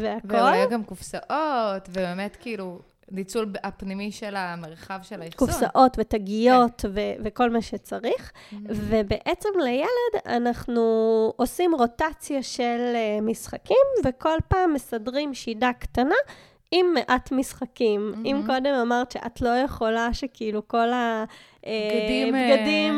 [0.01, 0.35] והכול.
[0.35, 2.79] ואולי גם קופסאות, ובאמת כאילו
[3.11, 5.47] ניצול הפנימי של המרחב של האחסון.
[5.47, 6.87] קופסאות ותגיות כן.
[6.93, 8.31] ו- וכל מה שצריך.
[8.31, 8.55] Mm-hmm.
[8.69, 10.81] ובעצם לילד אנחנו
[11.35, 16.15] עושים רוטציה של uh, משחקים, וכל פעם מסדרים שידה קטנה.
[16.71, 18.11] עם מעט משחקים.
[18.13, 18.27] Mm-hmm.
[18.27, 22.37] אם קודם אמרת שאת לא יכולה שכאילו כל הבגדים uh,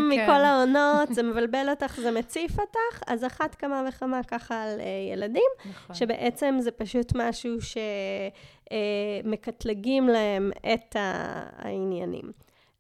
[0.09, 0.31] מכל כן.
[0.31, 4.79] העונות, זה מבלבל אותך, זה מציף אותך, אז אחת כמה וכמה ככה על
[5.13, 5.95] ילדים, נכון.
[5.95, 7.77] שבעצם זה פשוט משהו ש...
[8.71, 8.77] אה,
[9.23, 12.31] מקטלגים להם את העניינים.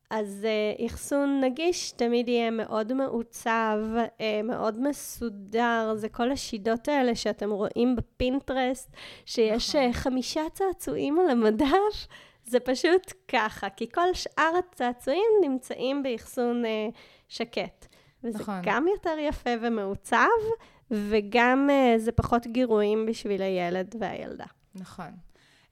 [0.09, 3.77] אז אה, אחסון נגיש תמיד יהיה מאוד מעוצב,
[4.21, 9.93] אה, מאוד מסודר, זה כל השידות האלה שאתם רואים בפינטרסט, שיש נכון.
[9.93, 12.07] חמישה צעצועים על המדף,
[12.45, 16.63] זה פשוט ככה, כי כל שאר הצעצועים נמצאים באחסון
[17.27, 17.85] שקט.
[18.23, 18.61] וזה נכון.
[18.63, 20.27] גם יותר יפה ומעוצב,
[20.91, 24.45] וגם זה פחות גירויים בשביל הילד והילדה.
[24.75, 25.28] נכון.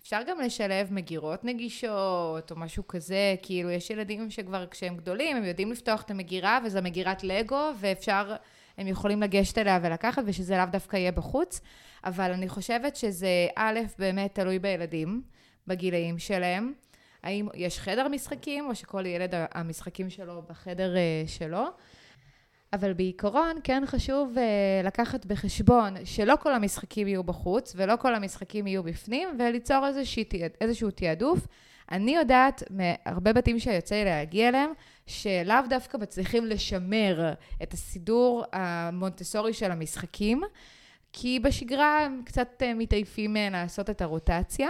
[0.07, 5.43] אפשר גם לשלב מגירות נגישות, או משהו כזה, כאילו, יש ילדים שכבר כשהם גדולים, הם
[5.43, 8.35] יודעים לפתוח את המגירה, וזו מגירת לגו, ואפשר,
[8.77, 11.61] הם יכולים לגשת אליה ולקחת, ושזה לאו דווקא יהיה בחוץ.
[12.03, 15.21] אבל אני חושבת שזה, א', באמת תלוי בילדים,
[15.67, 16.73] בגילאים שלהם.
[17.23, 21.65] האם יש חדר משחקים, או שכל ילד המשחקים שלו בחדר אה, שלו.
[22.73, 28.67] אבל בעיקרון כן חשוב uh, לקחת בחשבון שלא כל המשחקים יהיו בחוץ ולא כל המשחקים
[28.67, 30.23] יהיו בפנים, וליצור איזושהי,
[30.61, 31.47] איזשהו תעדוף.
[31.91, 34.71] אני יודעת מהרבה בתים שיוצא לי להגיע אליהם,
[35.05, 40.41] שלאו דווקא מצליחים לשמר את הסידור המונטסורי של המשחקים,
[41.13, 44.69] כי בשגרה הם קצת uh, מתעייפים uh, לעשות את הרוטציה,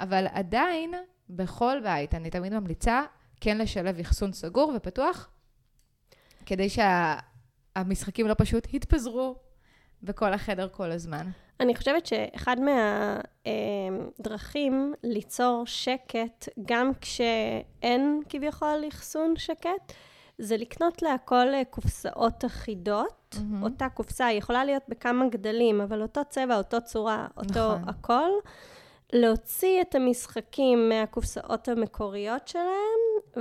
[0.00, 0.94] אבל עדיין,
[1.30, 3.02] בכל בית, אני תמיד ממליצה
[3.40, 5.28] כן לשלב אחסון סגור ופתוח,
[6.46, 7.16] כדי שה...
[7.76, 9.36] המשחקים לא פשוט התפזרו
[10.02, 11.26] בכל החדר כל הזמן.
[11.60, 12.56] אני חושבת שאחד
[13.44, 19.92] מהדרכים ליצור שקט, גם כשאין כביכול אחסון שקט,
[20.38, 23.34] זה לקנות להכל קופסאות אחידות.
[23.34, 23.62] Mm-hmm.
[23.62, 27.88] אותה קופסה יכולה להיות בכמה גדלים, אבל אותו צבע, אותו צורה, אותו נכון.
[27.88, 28.30] הכל.
[29.12, 33.00] להוציא את המשחקים מהקופסאות המקוריות שלהם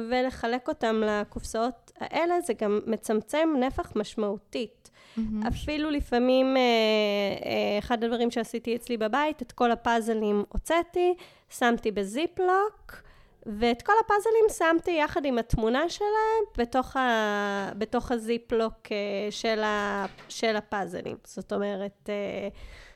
[0.10, 4.90] ולחלק אותם לקופסאות האלה, זה גם מצמצם נפח משמעותית.
[5.18, 5.48] Mm-hmm.
[5.48, 11.14] אפילו לפעמים, אה, אה, אחד הדברים שעשיתי אצלי בבית, את כל הפאזלים הוצאתי,
[11.50, 13.02] שמתי בזיפלוק,
[13.46, 18.98] ואת כל הפאזלים שמתי יחד עם התמונה שלהם בתוך, ה, בתוך הזיפלוק אה,
[19.30, 21.16] של, ה, של הפאזלים.
[21.24, 22.10] זאת אומרת,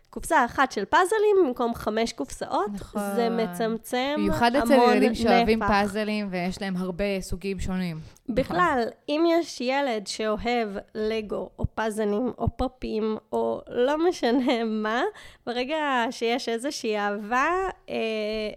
[0.09, 3.01] קופסה אחת של פאזלים במקום חמש קופסאות, נכון.
[3.15, 4.39] זה מצמצם המון נפח.
[4.39, 7.99] במיוחד אצל ילדים שאוהבים פאזלים ויש להם הרבה סוגים שונים.
[8.29, 8.91] בכלל, נכון.
[9.09, 15.01] אם יש ילד שאוהב לגו, או פאזלים, או פופים, או לא משנה מה,
[15.45, 17.49] ברגע שיש איזושהי אהבה,
[17.89, 17.95] אה,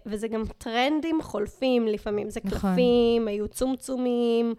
[0.05, 2.59] וזה גם טרנדים חולפים לפעמים, זה נכון.
[2.59, 4.53] קלפים, היו צומצומים,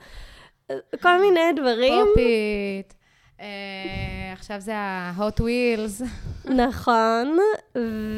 [0.71, 2.05] אה, כל מיני דברים.
[2.09, 3.02] פופית.
[3.43, 3.45] Uh,
[4.33, 6.05] עכשיו זה ה-hot wheels.
[6.45, 7.39] נכון,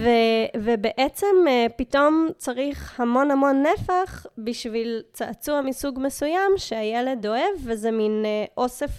[0.03, 7.91] ו- ובעצם uh, פתאום צריך המון המון נפח בשביל צעצוע מסוג מסוים שהילד אוהב, וזה
[7.91, 8.91] מין uh, אוסף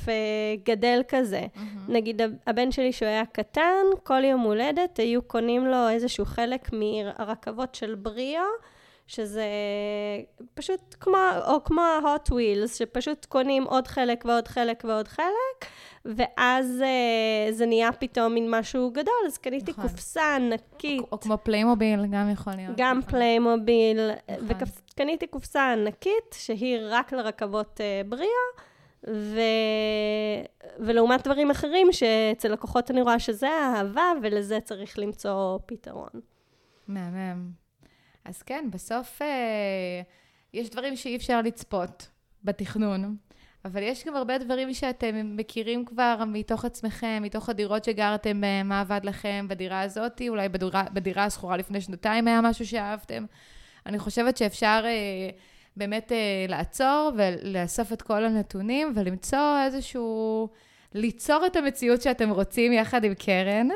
[0.64, 1.42] גדל כזה.
[1.42, 1.60] Mm-hmm.
[1.92, 7.76] נגיד הבן שלי שהוא היה קטן, כל יום הולדת היו קונים לו איזשהו חלק מהרכבות
[7.76, 8.44] של בריאו.
[9.08, 9.46] שזה
[10.54, 11.18] פשוט כמו,
[11.48, 15.66] או כמו ה-hot wheels, שפשוט קונים עוד חלק ועוד חלק ועוד חלק,
[16.06, 19.88] ואז uh, זה נהיה פתאום מין משהו גדול, אז קניתי נכון.
[19.88, 21.02] קופסה ענקית.
[21.02, 22.74] או, או כמו פליימוביל, גם יכול להיות.
[22.78, 23.12] גם נכון.
[23.12, 24.68] פליימוביל, נכון.
[24.92, 28.66] וקניתי קופסה ענקית, שהיא רק לרכבות uh, בריאה.
[29.08, 29.40] ו...
[30.80, 36.10] ולעומת דברים אחרים, שאצל לקוחות אני רואה שזה האהבה, ולזה צריך למצוא פתרון.
[36.88, 37.50] מהמם.
[38.26, 40.02] אז כן, בסוף אה,
[40.54, 42.10] יש דברים שאי אפשר לצפות
[42.44, 43.18] בתכנון.
[43.66, 48.82] אבל יש גם הרבה דברים שאתם מכירים כבר מתוך עצמכם, מתוך הדירות שגרתם בהן, מה
[48.82, 53.26] עבד לכם בדירה הזאת, אולי בדירה, בדירה השכורה לפני שנתיים היה משהו שאהבתם.
[53.86, 55.30] אני חושבת שאפשר אה,
[55.78, 60.50] באמת אה, לעצור ולאסוף את כל הנתונים ולמצוא איזשהו...
[60.98, 63.68] ליצור את המציאות שאתם רוצים יחד עם קרן,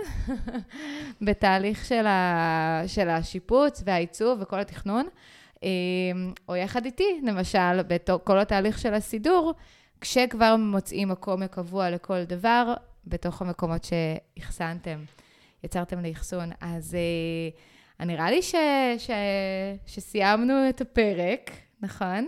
[1.27, 5.11] בתהליך של, ה, של השיפוץ והעיצוב וכל התכנון, אה,
[6.49, 9.53] או יחד איתי, למשל, בכל התהליך של הסידור,
[10.01, 12.73] כשכבר מוצאים מקום קבוע לכל דבר,
[13.07, 14.99] בתוך המקומות שאחסנתם,
[15.63, 16.49] יצרתם לאחסון.
[16.61, 16.97] אז
[17.99, 18.55] uh, נראה לי ש,
[18.97, 19.09] ש,
[19.85, 21.51] שסיימנו את הפרק,
[21.81, 22.27] נכון?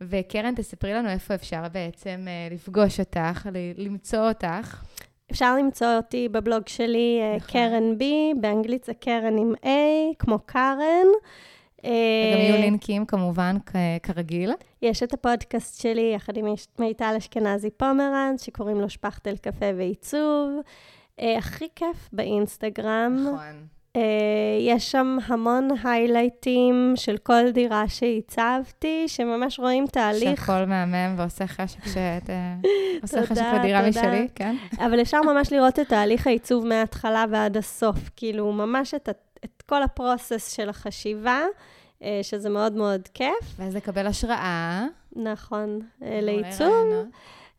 [0.00, 4.84] וקרן, תספרי לנו איפה אפשר בעצם uh, לפגוש אותך, למצוא אותך.
[5.30, 7.48] אפשר למצוא אותי בבלוג שלי, נכון.
[7.50, 9.68] קרן בי, באנגלית זה קרן עם A,
[10.18, 11.06] כמו קארן.
[11.84, 13.56] וגם יהיו לינקים כמובן,
[14.02, 14.52] כרגיל.
[14.82, 16.46] יש את הפודקאסט שלי יחד עם
[16.78, 20.60] מיטל אשכנזי פומרנץ, שקוראים לו שפכטל קפה ועיצוב.
[21.18, 23.16] הכי כיף באינסטגרם.
[23.20, 23.66] נכון.
[23.96, 24.00] Uh,
[24.60, 30.40] יש שם המון היילייטים של כל דירה שהצבתי, שממש רואים תהליך.
[30.40, 32.30] שהכל מהמם ועושה חשק שאת...
[33.02, 34.56] עושה חשק בדירה משלי, כן?
[34.78, 38.10] אבל אפשר ממש לראות את תהליך העיצוב מההתחלה ועד הסוף.
[38.16, 39.08] כאילו, ממש את,
[39.44, 41.42] את כל הפרוסס של החשיבה,
[42.00, 43.54] uh, שזה מאוד מאוד כיף.
[43.56, 44.86] ואז לקבל השראה.
[45.16, 47.08] נכון, uh, לעיצוב.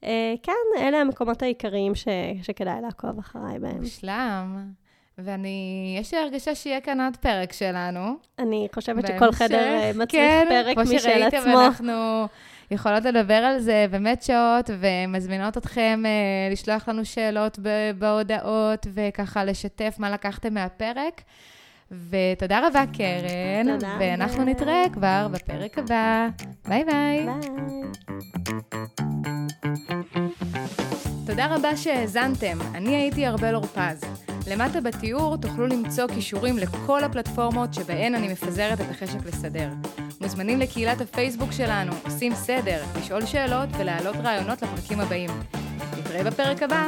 [0.01, 0.05] Uh,
[0.43, 2.07] כן, אלה המקומות העיקריים ש,
[2.43, 3.81] שכדאי לעקוב אחריי בהם.
[3.81, 4.71] מושלם.
[5.17, 8.15] ואני, יש לי הרגשה שיהיה כאן עוד פרק שלנו.
[8.39, 10.99] אני חושבת שכל חדר אה, מצריך כן, פרק משל עצמו.
[10.99, 12.27] כן, כמו שראיתם, אנחנו
[12.71, 17.59] יכולות לדבר על זה באמת שעות, ומזמינות אתכם uh, לשלוח לנו שאלות
[17.97, 21.21] בהודעות, וככה לשתף מה לקחתם מהפרק.
[21.91, 23.73] ותודה רבה, קרן.
[23.73, 23.97] תודה.
[23.99, 26.27] ואנחנו נתראה כבר בפרק הבא.
[26.67, 27.25] ביי ביי.
[27.25, 27.51] ביי.
[31.25, 32.57] תודה רבה שהאזנתם.
[32.75, 34.01] אני הייתי ארבל אורפז.
[34.47, 39.69] למטה בתיאור תוכלו למצוא קישורים לכל הפלטפורמות שבהן אני מפזרת את החשק לסדר.
[40.21, 45.29] מוזמנים לקהילת הפייסבוק שלנו, עושים סדר, לשאול שאלות ולהעלות רעיונות לפרקים הבאים.
[45.97, 46.85] נתראה בפרק הבא.